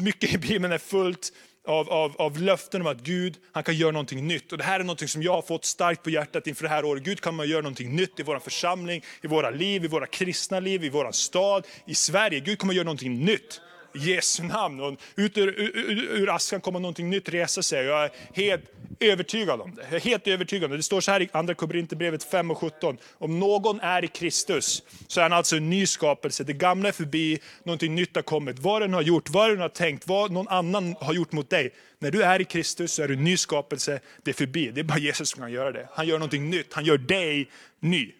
mycket 0.00 0.34
i 0.34 0.38
Bibeln 0.38 0.72
är 0.72 0.78
fullt 0.78 1.32
av, 1.68 1.90
av, 1.90 2.14
av 2.18 2.42
löften 2.42 2.80
om 2.80 2.86
att 2.86 3.00
Gud 3.00 3.36
han 3.52 3.62
kan 3.62 3.76
göra 3.76 3.92
någonting 3.92 4.26
nytt. 4.26 4.52
Och 4.52 4.58
Det 4.58 4.64
här 4.64 4.80
är 4.80 4.84
någonting 4.84 5.08
som 5.08 5.22
jag 5.22 5.32
har 5.32 5.42
fått 5.42 5.64
starkt 5.64 6.02
på 6.02 6.10
hjärtat 6.10 6.46
inför 6.46 6.62
det 6.62 6.68
här 6.68 6.84
året. 6.84 7.02
Gud 7.02 7.20
kan 7.20 7.34
man 7.34 7.48
göra 7.48 7.62
någonting 7.62 7.96
nytt 7.96 8.20
i 8.20 8.22
vår 8.22 8.38
församling, 8.38 9.04
i 9.22 9.26
våra 9.26 9.50
liv, 9.50 9.84
i 9.84 9.88
våra 9.88 10.06
kristna 10.06 10.60
liv, 10.60 10.84
i 10.84 10.88
vår 10.88 11.12
stad, 11.12 11.66
i 11.86 11.94
Sverige. 11.94 12.40
Gud 12.40 12.58
kommer 12.58 12.74
göra 12.74 12.84
någonting 12.84 13.24
nytt. 13.24 13.60
i 13.94 13.98
Jesu 13.98 14.42
namn. 14.42 14.80
Och 14.80 14.96
ut 15.16 15.38
ur, 15.38 15.48
ur, 15.48 15.98
ur 15.98 16.34
askan 16.34 16.60
kommer 16.60 16.80
någonting 16.80 17.10
nytt 17.10 17.28
resa 17.28 17.62
sig. 17.62 17.84
Jag 17.84 18.04
är 18.04 18.10
helt 18.32 18.64
övertygad 19.00 19.60
om 19.60 19.74
det. 19.74 19.82
Jag 19.82 19.92
är 19.92 20.00
helt 20.00 20.26
övertygad 20.26 20.64
om 20.64 20.70
det. 20.70 20.76
Det 20.76 20.82
står 20.82 21.00
så 21.00 21.10
här 21.10 21.22
i 21.22 21.28
andra 21.32 21.54
Korinthierbrevet 21.54 22.24
5 22.24 22.50
och 22.50 22.58
17. 22.58 22.98
Om 23.12 23.38
någon 23.38 23.80
är 23.80 24.04
i 24.04 24.08
Kristus 24.08 24.82
så 25.06 25.20
är 25.20 25.22
han 25.22 25.32
alltså 25.32 25.56
en 25.56 25.70
ny 25.70 25.86
skapelse. 25.86 26.44
Det 26.44 26.52
gamla 26.52 26.88
är 26.88 26.92
förbi, 26.92 27.38
någonting 27.62 27.94
nytt 27.94 28.16
har 28.16 28.22
kommit. 28.22 28.58
Vad 28.58 28.82
den 28.82 28.94
har 28.94 29.02
gjort, 29.02 29.30
vad 29.30 29.50
den 29.50 29.60
har 29.60 29.68
tänkt, 29.68 30.08
vad 30.08 30.30
någon 30.30 30.48
annan 30.48 30.94
har 31.00 31.14
gjort 31.14 31.32
mot 31.32 31.50
dig. 31.50 31.74
När 31.98 32.10
du 32.10 32.22
är 32.22 32.40
i 32.40 32.44
Kristus 32.44 32.92
så 32.92 33.02
är 33.02 33.08
du 33.08 33.14
en 33.14 33.24
ny 33.24 33.36
skapelse. 33.36 34.00
Det 34.22 34.30
är 34.30 34.34
förbi. 34.34 34.70
Det 34.70 34.80
är 34.80 34.84
bara 34.84 34.98
Jesus 34.98 35.28
som 35.28 35.40
kan 35.40 35.52
göra 35.52 35.72
det. 35.72 35.88
Han 35.92 36.06
gör 36.06 36.18
någonting 36.18 36.50
nytt. 36.50 36.74
Han 36.74 36.84
gör 36.84 36.98
dig 36.98 37.50
ny. 37.80 38.12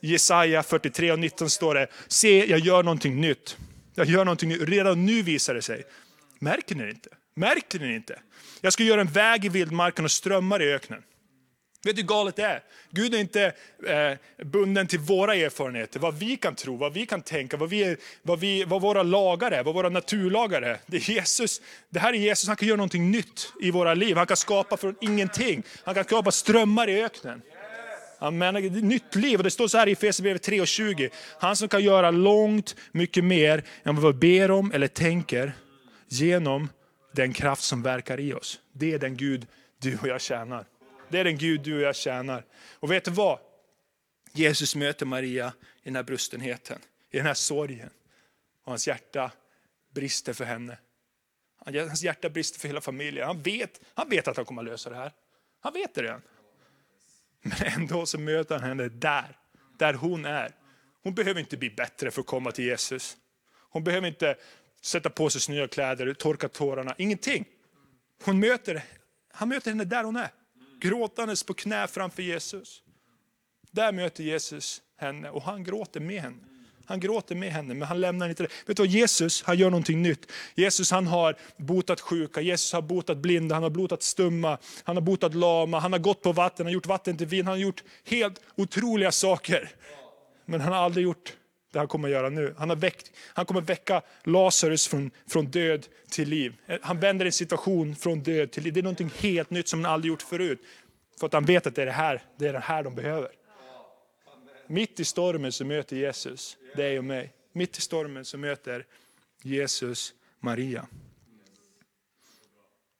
Jesaja 0.00 0.62
43 0.62 1.12
och 1.12 1.18
19 1.18 1.50
står 1.50 1.74
det, 1.74 1.86
se 2.08 2.46
jag 2.46 2.58
gör 2.58 2.82
någonting 2.82 3.20
nytt. 3.20 3.56
Jag 3.94 4.06
gör 4.06 4.24
någonting 4.24 4.48
nytt. 4.48 4.68
Redan 4.68 5.06
nu 5.06 5.22
visar 5.22 5.54
det 5.54 5.62
sig. 5.62 5.84
Märker 6.38 6.74
ni 6.74 6.84
det 6.84 6.90
inte? 6.90 7.10
Märker 7.36 7.78
ni 7.78 7.94
inte? 7.94 8.18
Jag 8.60 8.72
ska 8.72 8.82
göra 8.82 9.00
en 9.00 9.06
väg 9.06 9.44
i 9.44 9.48
vildmarken 9.48 10.04
och 10.04 10.10
strömmar 10.10 10.62
i 10.62 10.72
öknen. 10.72 11.02
Vet 11.84 11.96
du 11.96 12.02
hur 12.02 12.08
galet 12.08 12.36
det 12.36 12.42
är? 12.42 12.62
Gud 12.90 13.14
är 13.14 13.18
inte 13.18 13.52
eh, 13.86 14.44
bunden 14.46 14.86
till 14.86 14.98
våra 14.98 15.34
erfarenheter, 15.34 16.00
vad 16.00 16.18
vi 16.18 16.36
kan 16.36 16.54
tro, 16.54 16.76
vad 16.76 16.92
vi 16.92 17.06
kan 17.06 17.22
tänka, 17.22 17.56
vad, 17.56 17.68
vi, 17.68 17.96
vad, 18.22 18.40
vi, 18.40 18.64
vad 18.64 18.82
våra 18.82 19.02
lagar 19.02 19.50
är, 19.50 19.64
vad 19.64 19.74
våra 19.74 19.88
naturlagar 19.88 20.62
är. 20.62 20.78
Det, 20.86 20.96
är 20.96 21.10
Jesus, 21.10 21.60
det 21.90 21.98
här 21.98 22.12
är 22.12 22.16
Jesus, 22.16 22.48
han 22.48 22.56
kan 22.56 22.68
göra 22.68 22.76
någonting 22.76 23.10
nytt 23.10 23.52
i 23.62 23.70
våra 23.70 23.94
liv. 23.94 24.16
Han 24.16 24.26
kan 24.26 24.36
skapa 24.36 24.76
från 24.76 24.94
ingenting. 25.00 25.62
Han 25.84 25.94
kan 25.94 26.04
skapa 26.04 26.30
strömmar 26.30 26.88
i 26.88 27.02
öknen. 27.02 27.42
Amen. 28.18 28.56
Ett 28.56 28.84
nytt 28.84 29.14
liv. 29.14 29.38
Och 29.38 29.44
det 29.44 29.50
står 29.50 29.68
så 29.68 29.78
här 29.78 29.88
i 29.88 29.92
Efesierbrevet 29.92 30.42
3 30.42 30.60
och 30.60 30.66
20. 30.66 31.10
Han 31.40 31.56
som 31.56 31.68
kan 31.68 31.84
göra 31.84 32.10
långt 32.10 32.76
mycket 32.92 33.24
mer 33.24 33.64
än 33.84 34.00
vad 34.00 34.14
vi 34.14 34.38
ber 34.38 34.50
om 34.50 34.72
eller 34.72 34.88
tänker 34.88 35.52
genom 36.08 36.68
den 37.16 37.32
kraft 37.32 37.62
som 37.62 37.82
verkar 37.82 38.20
i 38.20 38.32
oss. 38.32 38.60
Det 38.72 38.92
är 38.92 38.98
den 38.98 39.16
Gud 39.16 39.46
du 39.78 39.98
och 39.98 40.08
jag 40.08 40.20
tjänar. 40.20 40.66
Det 41.08 41.18
är 41.18 41.24
den 41.24 41.38
Gud 41.38 41.60
du 41.60 41.76
och 41.76 41.82
jag 41.82 41.96
tjänar. 41.96 42.44
Och 42.74 42.90
vet 42.90 43.04
du 43.04 43.10
vad? 43.10 43.38
Jesus 44.32 44.74
möter 44.74 45.06
Maria 45.06 45.52
i 45.82 45.84
den 45.84 45.96
här 45.96 46.02
brustenheten, 46.02 46.78
i 47.10 47.16
den 47.16 47.26
här 47.26 47.34
sorgen. 47.34 47.90
Och 48.64 48.72
hans 48.72 48.88
hjärta 48.88 49.30
brister 49.94 50.32
för 50.32 50.44
henne. 50.44 50.78
Hans 51.64 52.02
hjärta 52.02 52.30
brister 52.30 52.60
för 52.60 52.68
hela 52.68 52.80
familjen. 52.80 53.26
Han 53.26 53.42
vet, 53.42 53.80
han 53.94 54.08
vet 54.08 54.28
att 54.28 54.36
han 54.36 54.46
kommer 54.46 54.62
att 54.62 54.68
lösa 54.68 54.90
det 54.90 54.96
här. 54.96 55.12
Han 55.60 55.72
vet 55.72 55.94
det 55.94 56.02
redan. 56.02 56.22
Men 57.42 57.62
ändå 57.62 58.06
så 58.06 58.18
möter 58.18 58.58
han 58.58 58.68
henne 58.68 58.88
där, 58.88 59.38
där 59.78 59.94
hon 59.94 60.24
är. 60.24 60.54
Hon 61.02 61.14
behöver 61.14 61.40
inte 61.40 61.56
bli 61.56 61.70
bättre 61.70 62.10
för 62.10 62.20
att 62.20 62.26
komma 62.26 62.52
till 62.52 62.64
Jesus. 62.64 63.16
Hon 63.52 63.84
behöver 63.84 64.08
inte 64.08 64.36
sätta 64.86 65.10
på 65.10 65.30
sig 65.30 65.40
snygga 65.40 65.68
kläder, 65.68 66.14
torka 66.14 66.48
tårarna, 66.48 66.94
ingenting. 66.98 67.44
Hon 68.24 68.40
möter, 68.40 68.84
han 69.32 69.48
möter 69.48 69.70
henne 69.70 69.84
där 69.84 70.04
hon 70.04 70.16
är, 70.16 70.28
gråtandes 70.80 71.42
på 71.42 71.54
knä 71.54 71.86
framför 71.86 72.22
Jesus. 72.22 72.82
Där 73.70 73.92
möter 73.92 74.24
Jesus 74.24 74.82
henne 74.96 75.30
och 75.30 75.42
han 75.42 75.64
gråter 75.64 76.00
med 76.00 76.22
henne. 76.22 76.36
Han 76.86 77.00
gråter 77.00 77.34
med 77.34 77.52
henne, 77.52 77.74
men 77.74 77.88
han 77.88 78.00
lämnar 78.00 78.28
inte 78.28 78.42
det. 78.42 78.48
Vet 78.66 78.76
du 78.76 78.82
vad, 78.82 78.90
Jesus 78.90 79.42
han 79.42 79.58
gör 79.58 79.70
någonting 79.70 80.02
nytt. 80.02 80.32
Jesus 80.54 80.90
han 80.90 81.06
har 81.06 81.36
botat 81.56 82.00
sjuka, 82.00 82.40
Jesus 82.40 82.72
har 82.72 82.82
botat 82.82 83.18
blinda, 83.18 83.54
han 83.54 83.62
har 83.62 83.70
botat 83.70 84.02
stumma, 84.02 84.58
han 84.84 84.96
har 84.96 85.02
botat 85.02 85.34
lama, 85.34 85.78
han 85.78 85.92
har 85.92 85.98
gått 85.98 86.22
på 86.22 86.32
vatten, 86.32 86.66
han 86.66 86.66
har 86.66 86.74
gjort 86.74 86.86
vatten 86.86 87.16
till 87.16 87.26
vin, 87.26 87.46
han 87.46 87.52
har 87.52 87.58
gjort 87.58 87.84
helt 88.04 88.40
otroliga 88.56 89.12
saker. 89.12 89.70
Men 90.44 90.60
han 90.60 90.72
har 90.72 90.80
aldrig 90.80 91.04
gjort 91.04 91.32
det 91.72 91.78
han 91.78 91.88
kommer 91.88 92.08
att 92.08 92.12
göra 92.12 92.28
nu. 92.28 92.54
Han, 92.58 92.68
har 92.68 92.76
väckt, 92.76 93.10
han 93.16 93.46
kommer 93.46 93.60
väcka 93.60 94.02
Lazarus 94.24 94.88
från, 94.88 95.10
från 95.26 95.46
död 95.46 95.86
till 96.10 96.28
liv. 96.28 96.56
Eh, 96.66 96.78
han 96.82 97.00
vänder 97.00 97.26
en 97.26 97.32
situation 97.32 97.96
från 97.96 98.20
död 98.22 98.50
till 98.50 98.62
liv. 98.62 98.72
Det 98.72 98.80
är 98.80 98.84
något 98.84 99.12
helt 99.12 99.50
nytt 99.50 99.68
som 99.68 99.84
han 99.84 99.94
aldrig 99.94 100.08
gjort 100.08 100.22
förut. 100.22 100.60
För 101.20 101.26
att 101.26 101.32
han 101.32 101.44
vet 101.44 101.66
att 101.66 101.74
det 101.74 101.82
är 101.82 101.86
det 101.86 101.92
här, 101.92 102.22
det 102.36 102.48
är 102.48 102.52
det 102.52 102.58
här 102.58 102.82
de 102.82 102.94
behöver. 102.94 103.30
Mitt 104.66 105.00
i 105.00 105.04
stormen 105.04 105.52
så 105.52 105.64
möter 105.64 105.96
Jesus 105.96 106.56
dig 106.76 106.98
och 106.98 107.04
mig. 107.04 107.32
Mitt 107.52 107.78
i 107.78 107.80
stormen 107.80 108.24
så 108.24 108.38
möter 108.38 108.86
Jesus 109.42 110.14
Maria. 110.40 110.86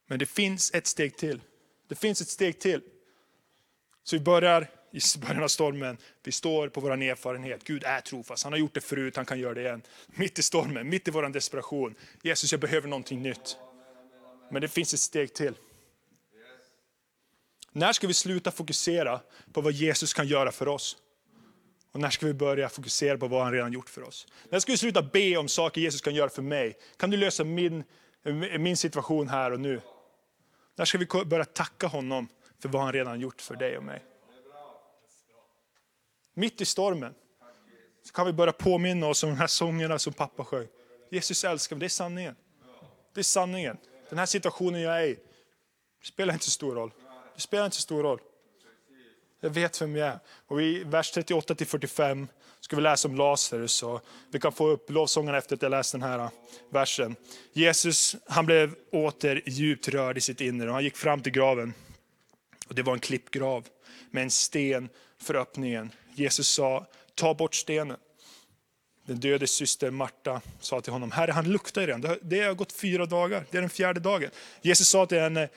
Men 0.06 0.18
det 0.18 0.26
finns 0.26 0.74
ett 0.74 0.86
steg 0.86 1.16
till. 1.16 1.40
Det 1.88 1.94
finns 1.94 2.20
ett 2.20 2.28
steg 2.28 2.58
till. 2.58 2.80
Så 4.04 4.16
vi 4.16 4.20
börjar 4.20 4.70
i 4.96 5.18
början 5.18 5.42
av 5.42 5.48
stormen. 5.48 5.96
Vi 6.22 6.32
står 6.32 6.68
på 6.68 6.80
vår 6.80 7.02
erfarenhet. 7.02 7.64
Gud 7.64 7.84
är 7.84 8.00
trofast. 8.00 8.44
Han 8.44 8.52
har 8.52 8.58
gjort 8.58 8.74
det 8.74 8.80
förut, 8.80 9.16
han 9.16 9.26
kan 9.26 9.38
göra 9.38 9.54
det 9.54 9.60
igen. 9.60 9.82
Mitt 10.06 10.38
i 10.38 10.42
stormen, 10.42 10.88
mitt 10.88 11.08
i 11.08 11.10
vår 11.10 11.28
desperation. 11.28 11.94
Jesus, 12.22 12.52
jag 12.52 12.60
behöver 12.60 12.88
någonting 12.88 13.22
nytt. 13.22 13.56
Men 14.50 14.62
det 14.62 14.68
finns 14.68 14.94
ett 14.94 15.00
steg 15.00 15.34
till. 15.34 15.54
När 17.72 17.92
ska 17.92 18.06
vi 18.06 18.14
sluta 18.14 18.50
fokusera 18.50 19.20
på 19.52 19.60
vad 19.60 19.72
Jesus 19.72 20.14
kan 20.14 20.26
göra 20.26 20.52
för 20.52 20.68
oss? 20.68 20.96
Och 21.92 22.00
när 22.00 22.10
ska 22.10 22.26
vi 22.26 22.34
börja 22.34 22.68
fokusera 22.68 23.18
på 23.18 23.28
vad 23.28 23.42
han 23.42 23.52
redan 23.52 23.72
gjort 23.72 23.88
för 23.88 24.02
oss? 24.02 24.26
När 24.50 24.58
ska 24.58 24.72
vi 24.72 24.78
sluta 24.78 25.02
be 25.02 25.36
om 25.36 25.48
saker 25.48 25.80
Jesus 25.80 26.00
kan 26.00 26.14
göra 26.14 26.28
för 26.28 26.42
mig? 26.42 26.76
Kan 26.96 27.10
du 27.10 27.16
lösa 27.16 27.44
min, 27.44 27.84
min 28.58 28.76
situation 28.76 29.28
här 29.28 29.52
och 29.52 29.60
nu? 29.60 29.80
När 30.76 30.84
ska 30.84 30.98
vi 30.98 31.06
börja 31.24 31.44
tacka 31.44 31.86
honom 31.86 32.28
för 32.62 32.68
vad 32.68 32.82
han 32.82 32.92
redan 32.92 33.20
gjort 33.20 33.40
för 33.40 33.56
dig 33.56 33.78
och 33.78 33.84
mig? 33.84 34.02
Mitt 36.38 36.60
i 36.60 36.64
stormen 36.64 37.14
så 38.04 38.12
kan 38.12 38.26
vi 38.26 38.32
börja 38.32 38.52
påminna 38.52 39.06
oss 39.06 39.22
om 39.22 39.30
de 39.30 39.36
här 39.36 39.46
sångerna 39.46 39.98
som 39.98 40.12
pappa 40.12 40.44
sjöng. 40.44 40.66
Jesus 41.10 41.44
älskar 41.44 41.76
mig, 41.76 41.80
det 41.80 41.86
är 41.86 41.88
sanningen. 41.88 42.34
Det 43.14 43.20
är 43.20 43.24
sanningen. 43.24 43.76
Den 44.08 44.18
här 44.18 44.26
situationen 44.26 44.80
jag 44.80 45.02
är 45.02 45.06
i, 45.06 45.14
det 46.00 46.06
spelar 46.06 46.34
inte 46.34 46.44
så 46.44 46.50
stor 46.50 46.74
roll. 46.74 46.90
Det 47.34 47.40
spelar 47.40 47.64
inte 47.64 47.76
så 47.76 47.82
stor 47.82 48.02
roll. 48.02 48.20
Jag 49.40 49.50
vet 49.50 49.82
vem 49.82 49.96
jag 49.96 50.08
är. 50.08 50.18
Och 50.46 50.62
i 50.62 50.84
vers 50.84 51.16
38-45 51.16 52.26
ska 52.60 52.76
vi 52.76 52.82
läsa 52.82 53.08
om 53.08 53.16
Lazarus. 53.16 53.84
Vi 54.30 54.40
kan 54.40 54.52
få 54.52 54.68
upp 54.68 54.90
lovsångarna 54.90 55.38
efter 55.38 55.56
att 55.56 55.62
jag 55.62 55.70
läst 55.70 55.92
den 55.92 56.02
här 56.02 56.18
äh, 56.18 56.30
versen. 56.70 57.16
Jesus 57.52 58.16
han 58.26 58.46
blev 58.46 58.74
åter 58.92 59.42
djupt 59.46 59.88
rörd 59.88 60.18
i 60.18 60.20
sitt 60.20 60.40
inre 60.40 60.68
och 60.68 60.74
han 60.74 60.84
gick 60.84 60.96
fram 60.96 61.22
till 61.22 61.32
graven. 61.32 61.74
Och 62.68 62.74
Det 62.74 62.82
var 62.82 62.92
en 62.92 63.00
klippgrav 63.00 63.66
med 64.10 64.22
en 64.22 64.30
sten 64.30 64.88
för 65.18 65.34
öppningen. 65.34 65.90
Jesus 66.18 66.48
sa, 66.48 66.86
ta 67.14 67.34
bort 67.34 67.54
stenen. 67.54 67.96
Den 69.06 69.20
dödes 69.20 69.50
syster 69.50 69.90
Marta 69.90 70.40
sa 70.60 70.80
till 70.80 70.92
honom, 70.92 71.10
Herre 71.10 71.32
han 71.32 71.52
luktar 71.52 71.80
ju 71.80 71.86
redan, 71.86 72.18
det 72.22 72.40
har 72.40 72.54
gått 72.54 72.72
fyra 72.72 73.06
dagar, 73.06 73.44
det 73.50 73.56
är 73.56 73.60
den 73.60 73.70
fjärde 73.70 74.00
dagen. 74.00 74.30
Jesus 74.62 74.88
sa 74.88 75.06
till 75.06 75.18
henne, 75.18 75.48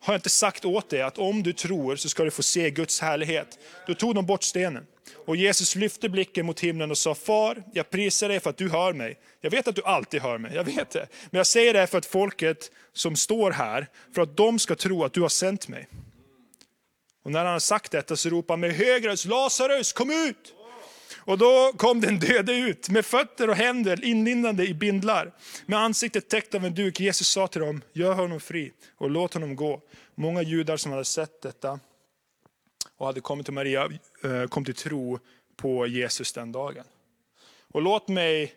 har 0.00 0.14
jag 0.14 0.18
inte 0.18 0.30
sagt 0.30 0.64
åt 0.64 0.90
dig 0.90 1.02
att 1.02 1.18
om 1.18 1.42
du 1.42 1.52
tror 1.52 1.96
så 1.96 2.08
ska 2.08 2.24
du 2.24 2.30
få 2.30 2.42
se 2.42 2.70
Guds 2.70 3.00
härlighet? 3.00 3.58
Då 3.86 3.94
tog 3.94 4.14
de 4.14 4.26
bort 4.26 4.42
stenen. 4.42 4.86
Och 5.26 5.36
Jesus 5.36 5.74
lyfte 5.74 6.08
blicken 6.08 6.46
mot 6.46 6.60
himlen 6.60 6.90
och 6.90 6.98
sa, 6.98 7.14
Far, 7.14 7.62
jag 7.72 7.90
prisar 7.90 8.28
dig 8.28 8.40
för 8.40 8.50
att 8.50 8.56
du 8.56 8.68
hör 8.68 8.92
mig. 8.92 9.18
Jag 9.40 9.50
vet 9.50 9.68
att 9.68 9.76
du 9.76 9.82
alltid 9.82 10.22
hör 10.22 10.38
mig, 10.38 10.54
jag 10.54 10.64
vet 10.64 10.90
det. 10.90 11.06
Men 11.30 11.38
jag 11.38 11.46
säger 11.46 11.74
det 11.74 11.86
för 11.86 11.98
att 11.98 12.06
folket 12.06 12.70
som 12.92 13.16
står 13.16 13.50
här, 13.50 13.86
för 14.14 14.22
att 14.22 14.36
de 14.36 14.58
ska 14.58 14.74
tro 14.74 15.04
att 15.04 15.12
du 15.12 15.20
har 15.20 15.28
sänt 15.28 15.68
mig. 15.68 15.88
Och 17.24 17.30
när 17.30 17.44
han 17.44 17.52
har 17.52 17.58
sagt 17.58 17.92
detta 17.92 18.16
så 18.16 18.28
ropar 18.28 18.54
han 18.54 18.60
med 18.60 18.72
hög 18.72 19.06
röst, 19.06 19.24
Lazarus 19.24 19.92
kom 19.92 20.10
ut! 20.10 20.54
Och 21.26 21.38
då 21.38 21.72
kom 21.76 22.00
den 22.00 22.18
döde 22.18 22.52
ut 22.52 22.88
med 22.88 23.06
fötter 23.06 23.50
och 23.50 23.56
händer 23.56 24.04
inlindade 24.04 24.66
i 24.66 24.74
bindlar, 24.74 25.32
med 25.66 25.78
ansiktet 25.78 26.28
täckt 26.28 26.54
av 26.54 26.64
en 26.64 26.74
duk. 26.74 27.00
Jesus 27.00 27.28
sa 27.28 27.46
till 27.46 27.60
dem, 27.60 27.82
gör 27.92 28.14
honom 28.14 28.40
fri 28.40 28.72
och 28.96 29.10
låt 29.10 29.34
honom 29.34 29.56
gå. 29.56 29.82
Många 30.14 30.42
judar 30.42 30.76
som 30.76 30.92
hade 30.92 31.04
sett 31.04 31.42
detta 31.42 31.80
och 32.96 33.06
hade 33.06 33.20
kommit 33.20 33.46
till 33.46 33.54
Maria 33.54 33.88
eh, 34.24 34.46
kom 34.46 34.64
till 34.64 34.74
tro 34.74 35.18
på 35.56 35.86
Jesus 35.86 36.32
den 36.32 36.52
dagen. 36.52 36.84
Och 37.72 37.82
låt 37.82 38.08
mig, 38.08 38.52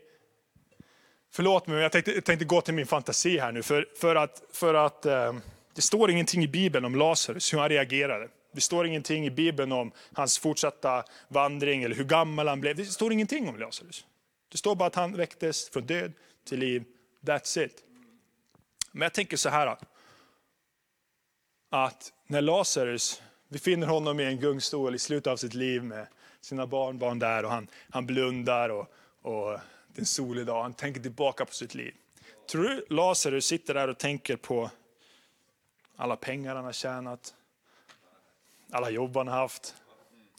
förlåt 1.32 1.68
mig, 1.68 1.82
jag 1.82 1.92
tänkte, 1.92 2.12
jag 2.12 2.26
tänkte 2.26 2.46
gå 2.46 2.62
till 2.62 2.74
min 2.74 2.88
fantasi 2.88 3.40
här 3.40 3.52
nu, 3.52 3.64
för, 3.64 3.88
för 4.00 4.16
att, 4.16 4.42
för 4.52 4.74
att 4.74 5.06
eh, 5.06 5.34
det 5.76 5.82
står 5.82 6.12
ingenting 6.12 6.44
i 6.44 6.48
Bibeln 6.48 6.86
om 6.86 6.96
Lazarus, 6.96 7.54
hur 7.54 7.60
han 7.60 7.70
reagerade. 7.70 8.28
Det 8.58 8.62
står 8.62 8.88
ingenting 8.88 9.26
i 9.26 9.32
Bibeln 9.32 9.72
om 9.72 9.92
hans 10.14 10.40
fortsatta 10.40 11.04
vandring 11.28 11.84
eller 11.84 11.96
hur 11.96 12.04
gammal 12.04 12.48
han 12.48 12.62
blev. 12.62 12.76
Det 12.76 12.86
står 12.86 13.14
ingenting 13.14 13.50
om 13.50 13.60
Lazarus. 13.60 14.06
Det 14.52 14.58
står 14.58 14.76
bara 14.76 14.88
att 14.88 14.96
han 14.96 15.18
väcktes 15.18 15.70
från 15.70 15.86
död 15.86 16.14
till 16.46 16.60
liv. 16.60 16.84
That's 17.22 17.66
it. 17.66 17.84
Men 18.92 19.02
jag 19.02 19.14
tänker 19.14 19.38
så 19.38 19.50
här. 19.50 19.78
Att 21.70 22.14
när 22.28 22.42
Lazarus, 22.42 23.22
vi 23.48 23.60
finner 23.60 23.88
honom 23.88 24.20
i 24.20 24.24
en 24.24 24.40
gungstol 24.40 24.96
i 24.96 25.00
slutet 25.00 25.32
av 25.32 25.38
sitt 25.38 25.54
liv 25.54 25.84
med 25.84 26.08
sina 26.42 26.68
barnbarn 26.68 27.20
där 27.20 27.46
och 27.46 27.52
han, 27.52 27.68
han 27.90 28.06
blundar 28.06 28.70
och, 28.70 28.94
och 29.22 29.52
det 29.88 29.98
är 29.98 30.00
en 30.00 30.06
solig 30.06 30.46
dag. 30.46 30.64
Han 30.64 30.74
tänker 30.74 31.02
tillbaka 31.02 31.46
på 31.46 31.54
sitt 31.54 31.76
liv. 31.76 31.94
Tror 32.52 32.64
du 32.64 32.86
Lazarus 32.90 33.46
sitter 33.46 33.74
där 33.74 33.88
och 33.88 33.98
tänker 33.98 34.36
på 34.36 34.70
alla 35.96 36.16
pengar 36.16 36.56
han 36.56 36.66
har 36.66 36.72
tjänat, 36.72 37.34
alla 38.72 38.90
jobb 38.90 39.18
han 39.18 39.28
har 39.28 39.38
haft, 39.38 39.76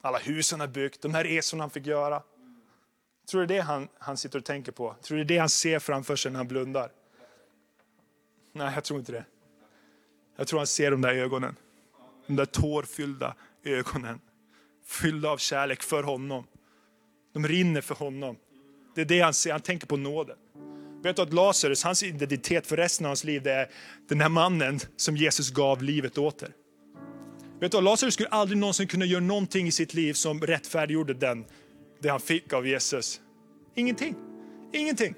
alla 0.01 0.19
hus 0.19 0.51
han 0.51 0.61
har 0.61 0.67
byggt, 0.67 1.03
de 1.03 1.15
här 1.15 1.25
resorna 1.25 1.63
han 1.63 1.71
fick 1.71 1.87
göra. 1.87 2.23
Tror 3.31 3.41
du 3.41 3.47
det 3.47 3.55
är 3.55 3.59
det 3.59 3.63
han, 3.63 3.89
han 3.99 4.17
sitter 4.17 4.39
och 4.39 4.45
tänker 4.45 4.73
på? 4.73 4.97
Tror 5.03 5.19
du 5.19 5.25
det 5.25 5.35
är 5.35 5.37
det 5.37 5.41
han 5.41 5.49
ser 5.49 5.79
framför 5.79 6.17
sig 6.17 6.33
när 6.33 6.39
han 6.39 6.49
blundar? 6.49 6.93
Nej, 8.53 8.75
jag 8.75 8.85
tror 8.85 8.99
inte 8.99 9.13
det. 9.13 9.25
Jag 10.37 10.47
tror 10.47 10.61
han 10.61 10.67
ser 10.67 10.91
de 10.91 11.01
där 11.01 11.15
ögonen. 11.15 11.57
De 12.27 12.37
där 12.37 12.45
tårfyllda 12.45 13.35
ögonen. 13.65 14.21
Fyllda 14.87 15.29
av 15.29 15.37
kärlek 15.37 15.83
för 15.83 16.03
honom. 16.03 16.47
De 17.33 17.49
rinner 17.49 17.81
för 17.81 17.95
honom. 17.95 18.37
Det 18.95 19.01
är 19.01 19.05
det 19.05 19.21
han 19.21 19.35
ser, 19.35 19.53
han 19.53 19.61
tänker 19.61 19.87
på 19.87 19.97
nåden. 19.97 20.37
Vet 21.03 21.17
du 21.17 21.23
att 21.23 21.33
Lazarus, 21.33 21.85
hans 21.85 22.03
identitet 22.03 22.67
för 22.67 22.77
resten 22.77 23.07
av 23.07 23.09
hans 23.09 23.25
liv, 23.25 23.43
det 23.43 23.53
är 23.53 23.71
den 24.09 24.21
här 24.21 24.29
mannen 24.29 24.81
som 24.97 25.17
Jesus 25.17 25.51
gav 25.51 25.83
livet 25.83 26.19
åter. 26.19 26.53
Vet 27.61 27.73
du, 27.73 27.81
Lazarus 27.81 28.15
skulle 28.15 28.29
aldrig 28.29 28.59
någonsin 28.59 28.87
kunna 28.89 29.05
göra 29.05 29.21
någonting 29.21 29.67
i 29.67 29.73
sitt 29.73 29.95
liv 29.95 30.13
som 30.13 30.41
rättfärdiggjorde 30.41 31.15
den, 31.15 31.45
det 31.99 32.09
han 32.09 32.21
fick 32.21 32.53
av 32.53 32.67
Jesus. 32.67 33.21
Ingenting. 33.75 34.15
Ingenting. 34.73 35.15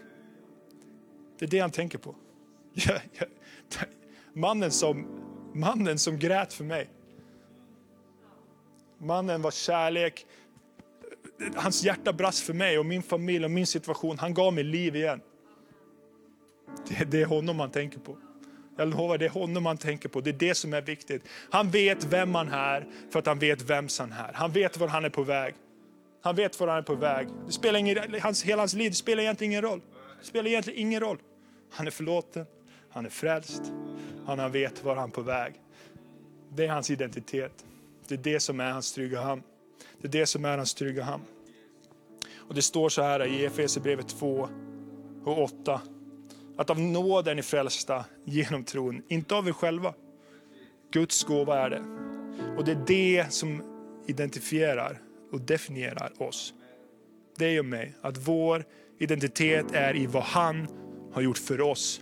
Det 1.39 1.45
är 1.45 1.51
det 1.51 1.59
han 1.59 1.71
tänker 1.71 1.99
på. 1.99 2.15
Mannen 4.33 4.71
som, 4.71 5.07
mannen 5.55 5.99
som 5.99 6.19
grät 6.19 6.53
för 6.53 6.65
mig. 6.65 6.91
Mannen 8.99 9.43
vars 9.43 9.55
kärlek, 9.55 10.27
hans 11.55 11.85
hjärta 11.85 12.13
brast 12.13 12.41
för 12.41 12.55
mig 12.55 12.79
och 12.79 12.87
min 12.87 13.03
familj 13.03 13.45
och 13.45 13.51
min 13.51 13.67
situation. 13.67 14.19
Han 14.19 14.35
gav 14.35 14.55
mig 14.55 14.65
liv 14.65 14.97
igen. 14.97 15.21
Det, 16.89 17.05
det 17.05 17.23
är 17.23 17.27
honom 17.27 17.57
man 17.57 17.71
tänker 17.71 17.99
på. 17.99 18.17
Jag 18.81 18.89
lovar, 18.89 19.19
det 19.19 19.25
är 19.25 19.31
honom 19.31 19.63
man 19.63 19.77
tänker 19.77 20.09
på. 20.09 20.21
Det 20.21 20.31
är 20.31 20.35
det 20.35 20.55
som 20.55 20.75
är 20.75 20.81
viktigt. 20.81 21.23
Han 21.51 21.71
vet 21.71 22.05
vem 22.05 22.35
han 22.35 22.49
är 22.49 22.87
för 23.11 23.19
att 23.19 23.27
han 23.27 23.39
vet 23.39 23.63
vems 23.63 23.99
han 23.99 24.13
är. 24.13 24.33
Han 24.35 24.53
vet 24.53 24.77
var 24.77 24.89
han 24.89 25.05
är 25.05 25.11
på 25.11 25.23
väg. 25.23 25.55
Han 26.23 26.37
vet 26.37 26.61
var 26.61 26.69
han 26.69 26.79
är 26.79 26.83
på 26.83 26.95
väg. 26.95 27.29
Det 27.47 27.53
spelar 27.53 27.79
ingen, 27.79 28.21
hans, 28.23 28.43
hela 28.43 28.63
hans 28.63 28.75
liv 28.75 28.91
spelar 28.91 29.23
egentligen 29.23 29.53
ingen 29.53 29.63
roll. 29.63 29.81
Det 30.21 30.27
spelar 30.27 30.51
egentligen 30.51 30.81
ingen 30.81 31.01
roll. 31.01 31.19
Han 31.71 31.87
är 31.87 31.91
förlåten, 31.91 32.47
han 32.91 33.07
är 33.07 33.11
frälst, 33.11 33.63
han 34.27 34.53
vet 34.53 34.85
var 34.85 34.97
han 34.97 35.09
är 35.09 35.15
på 35.15 35.23
väg. 35.23 35.55
Det 36.49 36.67
är 36.67 36.69
hans 36.69 36.91
identitet. 36.91 37.65
Det 38.09 38.15
är 38.15 38.19
det 38.19 38.41
som 38.41 38.61
är 38.61 38.71
hans 38.71 38.93
trygga 38.93 39.21
hamn. 39.21 39.43
Det 40.01 40.09
är 40.09 40.13
det 40.13 40.27
som 40.27 40.45
är 40.45 40.57
hans 40.57 40.75
trygga 40.75 41.03
hamn. 41.03 41.25
Och 42.37 42.55
det 42.55 42.63
står 42.63 42.89
så 42.89 43.03
här 43.03 43.27
i 43.27 43.45
Efesierbrevet 43.45 44.09
2 44.09 44.49
och 45.25 45.43
8. 45.43 45.81
Att 46.61 46.71
av 46.71 46.81
nåd 46.81 47.29
är 47.29 47.35
ni 47.35 47.43
frälsta 47.43 48.05
genom 48.25 48.65
tron, 48.65 49.03
inte 49.09 49.35
av 49.35 49.49
er 49.49 49.53
själva. 49.53 49.95
Guds 50.93 51.25
gåva 51.25 51.59
är 51.59 51.71
det. 51.71 51.83
Och 52.57 52.65
det 52.65 52.73
är 52.73 52.85
det 52.87 53.33
som 53.33 53.63
identifierar 54.07 55.01
och 55.33 55.41
definierar 55.41 56.23
oss. 56.23 56.55
Det 57.39 57.59
och 57.59 57.65
mig. 57.65 57.95
Att 58.03 58.29
vår 58.29 58.65
identitet 58.99 59.67
är 59.73 59.97
i 59.97 60.07
vad 60.07 60.23
han 60.23 60.69
har 61.13 61.23
gjort 61.23 61.39
för 61.39 61.61
oss. 61.61 62.01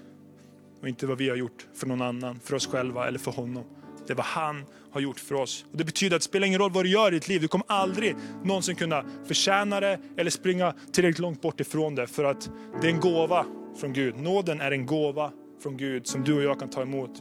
Och 0.81 0.89
inte 0.89 1.07
vad 1.07 1.19
vi 1.19 1.29
har 1.29 1.37
gjort 1.37 1.67
för 1.75 1.87
någon 1.87 2.03
annan, 2.03 2.41
för 2.41 2.55
oss 2.55 2.67
själva 2.67 3.09
eller 3.09 3.19
för 3.19 3.31
honom. 3.31 3.65
Det 4.07 4.13
är 4.13 4.17
vad 4.17 4.27
han 4.27 4.65
har 4.93 5.01
gjort 5.01 5.21
för 5.21 5.35
oss. 5.35 5.65
Och 5.73 5.79
det 5.79 5.85
betyder 5.85 6.17
att 6.17 6.23
det 6.23 6.25
spelar 6.25 6.47
ingen 6.47 6.61
roll 6.61 6.73
vad 6.73 6.85
du 6.85 6.91
gör 6.91 7.13
i 7.13 7.15
ditt 7.15 7.29
liv, 7.29 7.41
du 7.41 7.49
kommer 7.49 7.67
aldrig 7.69 8.17
någonsin 8.45 8.77
kunna 8.77 9.05
förtjäna 9.27 9.81
det 9.81 10.01
eller 10.17 10.31
springa 10.31 10.75
tillräckligt 10.93 11.19
långt 11.19 11.43
bort 11.43 11.61
ifrån 11.61 11.95
det. 11.95 12.07
För 12.07 12.25
att 12.25 12.51
det 12.81 12.87
är 12.87 12.93
en 12.93 13.01
gåva 13.01 13.47
från 13.79 13.93
Gud. 13.93 14.17
Nåden 14.17 14.61
är 14.61 14.71
en 14.71 14.87
gåva 14.87 15.33
från 15.61 15.77
Gud 15.77 16.07
som 16.07 16.25
du 16.25 16.37
och 16.37 16.43
jag 16.43 16.59
kan 16.59 16.69
ta 16.69 16.83
emot. 16.83 17.17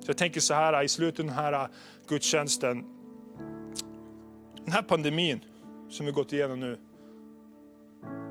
Så 0.00 0.10
jag 0.10 0.16
tänker 0.16 0.40
så 0.40 0.54
här 0.54 0.82
i 0.82 0.88
slutet 0.88 1.20
av 1.20 1.26
den 1.26 1.34
här 1.34 1.52
äh, 1.52 1.66
gudstjänsten. 2.08 2.84
Den 4.64 4.72
här 4.72 4.82
pandemin 4.82 5.44
som 5.90 6.06
vi 6.06 6.12
gått 6.12 6.32
igenom 6.32 6.60
nu. 6.60 6.78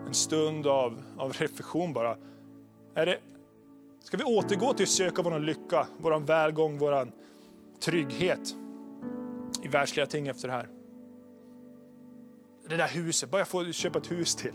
En 0.08 0.14
stund 0.14 0.68
av, 0.68 1.04
av 1.18 1.34
reflektion 1.34 1.94
bara. 1.94 2.18
Är 2.96 3.06
det, 3.06 3.18
ska 4.04 4.18
vi 4.18 4.24
återgå 4.24 4.74
till 4.74 4.84
att 4.84 4.90
söka 4.90 5.22
vår 5.22 5.40
lycka, 5.40 5.88
vår 5.98 6.20
välgång, 6.20 6.78
vår 6.78 7.12
trygghet 7.80 8.56
i 9.64 9.68
världsliga 9.68 10.06
ting 10.06 10.28
efter 10.28 10.48
det 10.48 10.54
här? 10.54 10.68
Det 12.70 12.78
där 12.78 12.88
huset, 12.88 13.32
bara 13.32 13.38
jag 13.38 13.48
får 13.48 13.72
köpa 13.72 14.00
ett 14.00 14.12
hus 14.12 14.36
till. 14.36 14.54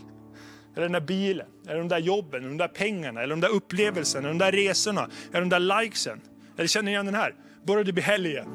Eller 0.78 0.88
den 0.88 0.92
där 0.92 1.00
bilen, 1.00 1.46
eller 1.66 1.78
de 1.78 1.88
där 1.88 1.98
jobben, 1.98 2.40
eller 2.40 2.48
de 2.48 2.56
där 2.56 2.68
pengarna, 2.68 3.22
eller 3.22 3.36
de 3.36 3.40
där 3.40 3.48
upplevelserna, 3.48 4.28
eller 4.28 4.38
de 4.38 4.44
där 4.44 4.52
resorna, 4.52 5.08
eller 5.32 5.40
de 5.40 5.48
där 5.48 5.82
likesen. 5.82 6.20
Eller 6.56 6.68
känner 6.68 6.84
ni 6.84 6.90
igen 6.90 7.06
den 7.06 7.14
här? 7.14 7.34
Bara 7.66 7.84
det 7.84 7.92
blir 7.92 8.04
helg 8.04 8.28
igen. 8.28 8.48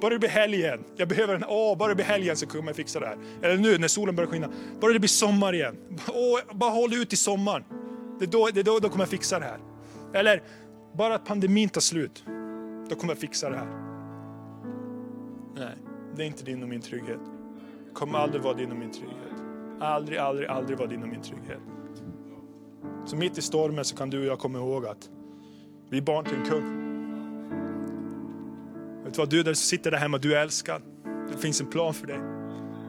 Bara 0.00 0.10
det 0.10 0.18
blir 0.18 0.28
helg 0.28 0.56
igen. 0.56 0.84
Jag 0.96 1.08
behöver 1.08 1.32
den. 1.32 1.44
Åh, 1.48 1.78
bara 1.78 1.88
det 1.88 1.94
blir 1.94 2.04
helg 2.04 2.22
igen 2.22 2.36
så 2.36 2.46
kommer 2.46 2.66
jag 2.66 2.76
fixa 2.76 3.00
det 3.00 3.06
här. 3.06 3.16
Eller 3.42 3.56
nu 3.56 3.78
när 3.78 3.88
solen 3.88 4.16
börjar 4.16 4.30
skina. 4.30 4.48
Bara 4.80 4.92
det 4.92 4.98
blir 4.98 5.08
sommar 5.08 5.54
igen. 5.54 5.76
Åh, 6.08 6.40
bara 6.52 6.70
håll 6.70 6.94
ut 6.94 7.12
i 7.12 7.16
sommaren. 7.16 7.64
Det 8.18 8.24
är 8.24 8.30
då, 8.30 8.48
det 8.54 8.60
är 8.60 8.64
då, 8.64 8.78
då 8.78 8.88
kommer 8.88 9.02
jag 9.02 9.10
fixa 9.10 9.38
det 9.38 9.44
här. 9.44 9.58
Eller 10.14 10.42
bara 10.96 11.14
att 11.14 11.24
pandemin 11.24 11.68
tar 11.68 11.80
slut. 11.80 12.24
Då 12.88 12.94
kommer 12.94 13.12
jag 13.12 13.18
fixa 13.18 13.50
det 13.50 13.56
här. 13.56 13.68
Nej, 15.56 15.74
det 16.16 16.22
är 16.22 16.26
inte 16.26 16.44
din 16.44 16.62
och 16.62 16.68
min 16.68 16.80
trygghet. 16.80 17.20
Det 17.88 17.94
kommer 17.94 18.18
aldrig 18.18 18.42
vara 18.42 18.54
din 18.54 18.70
och 18.70 18.76
min 18.76 18.92
trygghet. 18.92 19.29
Aldrig, 19.80 20.18
aldrig, 20.18 20.48
aldrig 20.48 20.78
vara 20.78 20.88
din 20.88 21.02
och 21.02 21.08
min 21.08 21.22
trygghet. 21.22 21.60
Så 23.06 23.16
mitt 23.16 23.38
i 23.38 23.42
stormen 23.42 23.84
så 23.84 23.96
kan 23.96 24.10
du 24.10 24.20
och 24.20 24.26
jag 24.26 24.38
komma 24.38 24.58
ihåg 24.58 24.86
att 24.86 25.10
vi 25.90 25.98
är 25.98 26.02
barn 26.02 26.24
till 26.24 26.34
en 26.34 26.44
kung. 26.44 26.80
Vet 29.04 29.14
du 29.14 29.18
vad, 29.18 29.30
du 29.30 29.42
där 29.42 29.54
sitter 29.54 29.90
där 29.90 29.98
hemma, 29.98 30.18
du 30.18 30.36
är 30.36 30.42
älskad. 30.42 30.82
Det 31.32 31.38
finns 31.38 31.60
en 31.60 31.66
plan 31.66 31.94
för 31.94 32.06
dig. 32.06 32.18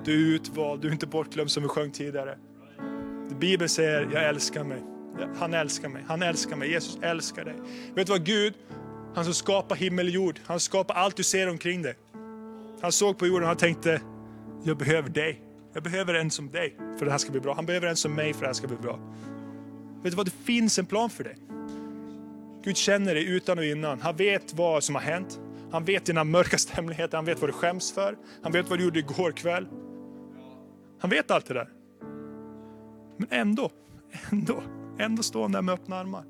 Du 0.05 0.13
är 0.13 0.35
utvald, 0.35 0.81
du 0.81 0.87
är 0.87 0.91
inte 0.91 1.07
bortglömd 1.07 1.51
som 1.51 1.63
vi 1.63 1.69
sjöng 1.69 1.91
tidigare. 1.91 2.37
Bibeln 3.39 3.69
säger, 3.69 4.09
jag 4.13 4.29
älskar 4.29 4.63
mig. 4.63 4.83
Han 5.35 5.53
älskar 5.53 5.89
mig, 5.89 6.03
han 6.07 6.21
älskar 6.21 6.55
mig, 6.55 6.71
Jesus 6.71 6.99
älskar 7.01 7.45
dig. 7.45 7.55
Vet 7.95 8.07
du 8.07 8.11
vad 8.11 8.25
Gud, 8.25 8.53
han 9.15 9.25
som 9.25 9.33
skapar 9.33 9.75
himmel 9.75 10.05
och 10.05 10.11
jord, 10.11 10.39
han 10.45 10.59
skapar 10.59 10.95
allt 10.95 11.15
du 11.15 11.23
ser 11.23 11.49
omkring 11.49 11.81
dig. 11.81 11.95
Han 12.81 12.91
såg 12.91 13.17
på 13.17 13.27
jorden 13.27 13.41
och 13.41 13.47
han 13.47 13.57
tänkte, 13.57 14.01
jag 14.63 14.77
behöver 14.77 15.09
dig. 15.09 15.50
Jag 15.73 15.83
behöver 15.83 16.13
en 16.13 16.31
som 16.31 16.51
dig 16.51 16.75
för 16.77 16.93
att 16.93 16.99
det 16.99 17.11
här 17.11 17.17
ska 17.17 17.31
bli 17.31 17.41
bra. 17.41 17.53
Han 17.53 17.65
behöver 17.65 17.87
en 17.87 17.95
som 17.95 18.13
mig 18.13 18.33
för 18.33 18.37
att 18.37 18.41
det 18.41 18.47
här 18.47 18.53
ska 18.53 18.67
bli 18.67 18.77
bra. 18.77 18.99
Vet 20.03 20.11
du 20.11 20.17
vad, 20.17 20.25
det 20.25 20.31
finns 20.31 20.79
en 20.79 20.85
plan 20.85 21.09
för 21.09 21.23
dig. 21.23 21.37
Gud 22.63 22.77
känner 22.77 23.15
dig 23.15 23.29
utan 23.29 23.57
och 23.57 23.65
innan. 23.65 24.01
Han 24.01 24.15
vet 24.15 24.53
vad 24.53 24.83
som 24.83 24.95
har 24.95 25.01
hänt. 25.01 25.39
Han 25.71 25.85
vet 25.85 26.05
dina 26.05 26.23
mörkaste 26.23 26.73
hemligheter, 26.73 27.17
han 27.17 27.25
vet 27.25 27.41
vad 27.41 27.49
du 27.49 27.53
skäms 27.53 27.91
för. 27.91 28.17
Han 28.43 28.51
vet 28.51 28.69
vad 28.69 28.79
du 28.79 28.83
gjorde 28.83 28.99
igår 28.99 29.31
kväll. 29.31 29.67
Han 30.99 31.09
vet 31.09 31.31
allt 31.31 31.45
det 31.45 31.53
där. 31.53 31.69
Men 33.17 33.27
ändå, 33.29 33.69
ändå, 34.31 34.63
ändå 34.99 35.23
står 35.23 35.41
han 35.41 35.51
där 35.51 35.61
med 35.61 35.73
öppna 35.73 35.95
armar. 35.95 36.23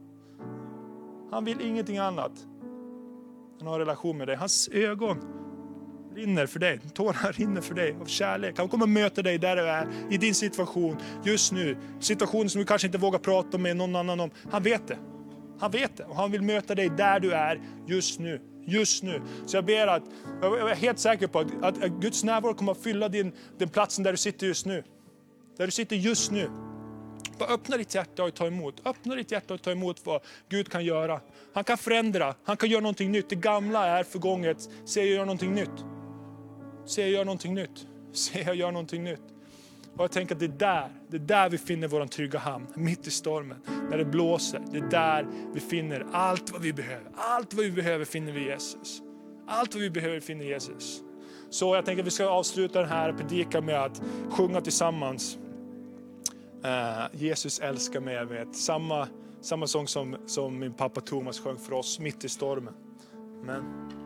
Han 1.32 1.46
vill 1.46 1.62
ingenting 1.62 1.98
annat 1.98 2.32
än 3.60 3.68
att 3.68 3.68
ha 3.68 3.74
en 3.74 3.80
relation 3.80 4.18
med 4.18 4.28
dig. 4.28 4.36
Hans 4.36 4.70
ögon 4.70 5.41
rinner 6.16 6.46
för 6.46 6.60
dig, 6.60 6.80
tårar 6.94 7.34
rinner 7.34 7.62
för 7.62 7.76
dig 7.76 7.96
av 8.02 8.06
kärlek. 8.06 8.58
Han 8.58 8.70
kommer 8.70 8.88
möta 8.88 9.22
dig 9.22 9.38
där 9.38 9.56
du 9.56 9.62
är, 9.62 9.88
i 10.10 10.18
din 10.18 10.36
situation, 10.36 10.98
just 11.24 11.52
nu. 11.52 11.78
Situationen 12.00 12.50
som 12.50 12.60
du 12.60 12.66
kanske 12.66 12.88
inte 12.88 12.98
vågar 12.98 13.20
prata 13.20 13.58
med 13.58 13.78
någon 13.78 13.96
annan 13.96 14.20
om. 14.20 14.32
Han 14.52 14.64
vet 14.64 14.88
det. 14.88 14.98
Han 15.60 15.72
vet 15.72 15.98
det 15.98 16.04
och 16.04 16.16
han 16.16 16.32
vill 16.32 16.42
möta 16.42 16.76
dig 16.76 16.90
där 16.90 17.20
du 17.20 17.32
är 17.32 17.60
just 17.88 18.20
nu. 18.20 18.42
Just 18.68 19.04
nu. 19.04 19.22
Så 19.46 19.58
jag 19.58 19.66
ber 19.66 19.88
att, 19.88 20.04
jag 20.42 20.72
är 20.72 20.76
helt 20.76 21.00
säker 21.00 21.28
på 21.28 21.40
att, 21.40 21.84
att 21.84 21.92
Guds 22.02 22.24
närvaro 22.24 22.54
kommer 22.54 22.72
att 22.72 22.84
fylla 22.84 23.10
din, 23.10 23.34
den 23.58 23.70
platsen 23.70 24.04
där 24.04 24.12
du 24.12 24.18
sitter 24.18 24.48
just 24.48 24.66
nu. 24.66 24.84
Där 25.58 25.66
du 25.66 25.72
sitter 25.72 25.96
just 25.96 26.32
nu. 26.32 26.50
Bara 27.40 27.50
öppna 27.50 27.78
ditt 27.78 27.96
hjärta 27.96 28.24
och 28.24 28.34
ta 28.36 28.48
emot. 28.48 28.82
Öppna 28.86 29.16
ditt 29.16 29.32
hjärta 29.32 29.54
och 29.54 29.62
ta 29.62 29.72
emot 29.72 30.06
vad 30.06 30.22
Gud 30.50 30.70
kan 30.70 30.86
göra. 30.86 31.22
Han 31.54 31.64
kan 31.64 31.78
förändra, 31.78 32.36
han 32.44 32.58
kan 32.58 32.70
göra 32.70 32.82
någonting 32.82 33.12
nytt. 33.12 33.30
Det 33.30 33.36
gamla 33.36 33.88
är 33.88 34.04
förgånget. 34.04 34.70
Se 34.86 35.00
jag 35.00 35.10
gör 35.10 35.26
någonting 35.26 35.54
nytt. 35.54 35.86
Se 36.92 37.02
jag 37.02 37.12
gör 37.12 37.26
någonting 37.26 37.54
nytt. 37.54 37.88
Se 38.14 38.42
jag 38.42 38.56
gör 38.56 38.72
någonting 38.72 39.04
nytt. 39.04 39.22
Och 39.96 40.04
jag 40.04 40.12
tänker 40.12 40.36
att 40.36 40.40
det 40.40 40.46
är 40.46 40.50
där, 40.50 40.90
det 41.08 41.18
är 41.18 41.20
där 41.20 41.50
vi 41.50 41.58
finner 41.58 41.88
vår 41.88 42.06
trygga 42.06 42.40
hamn, 42.40 42.68
mitt 42.76 43.08
i 43.08 43.12
stormen. 43.12 43.58
När 43.90 43.98
det 43.98 44.06
blåser, 44.06 44.62
det 44.72 44.78
är 44.78 44.90
där 44.90 45.28
vi 45.54 45.60
finner 45.60 46.06
allt 46.12 46.52
vad 46.52 46.62
vi 46.62 46.74
behöver. 46.74 47.12
Allt 47.16 47.54
vad 47.54 47.66
vi 47.66 47.72
behöver 47.72 48.06
finner 48.06 48.32
vi 48.32 48.40
i 48.40 48.46
Jesus. 48.46 49.02
Allt 49.48 49.74
vad 49.74 49.82
vi 49.82 49.90
behöver 49.90 50.20
finner 50.20 50.46
Jesus. 50.46 51.02
Så 51.50 51.76
jag 51.76 51.86
tänker 51.86 52.02
att 52.02 52.08
vi 52.08 52.12
ska 52.12 52.30
avsluta 52.30 52.80
den 52.80 52.90
här 52.90 53.14
predikan 53.14 53.66
med 53.66 53.84
att 53.84 54.02
sjunga 54.30 54.62
tillsammans. 54.62 55.38
Uh, 56.66 57.22
Jesus 57.22 57.60
älskar 57.60 58.00
mig, 58.00 58.16
jag 58.16 58.26
vet. 58.26 58.56
Samma, 58.56 59.08
samma 59.42 59.68
sång 59.68 59.88
som, 59.88 60.18
som 60.26 60.60
min 60.60 60.74
pappa 60.74 61.02
Thomas 61.02 61.40
sjöng 61.40 61.58
för 61.58 61.74
oss 61.74 62.00
mitt 62.00 62.24
i 62.24 62.30
stormen. 62.30 62.74
Amen. 63.42 64.01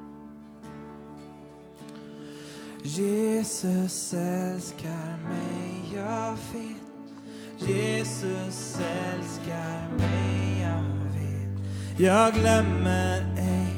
Jesus 2.86 4.14
älskar 4.14 5.18
mig, 5.30 5.96
jag 5.96 6.32
vet. 6.32 7.70
Jesus 7.70 8.80
älskar 8.80 9.90
mig, 9.98 10.62
jag 10.62 10.84
vet. 11.14 12.00
Jag 12.00 12.34
glömmer 12.34 13.26
ej 13.38 13.74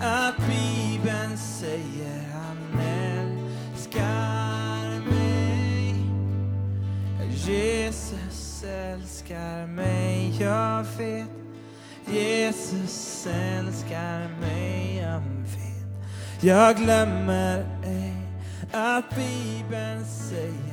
att 0.00 0.36
Bibeln 0.36 1.38
säger 1.38 2.24
han 2.32 2.80
älskar 3.74 4.20
mig. 5.10 5.94
Jesus 7.30 8.64
älskar 8.64 9.66
mig, 9.66 10.36
jag 10.40 10.84
vet. 10.98 11.30
Jesus 12.06 13.26
älskar 13.26 14.40
mig, 14.40 14.96
jag 15.02 15.20
vet. 15.20 16.42
Jag 16.44 16.76
glömmer 16.76 17.66
ej 17.84 18.21
att 18.72 19.14
Bibeln 19.16 20.04
säger 20.04 20.71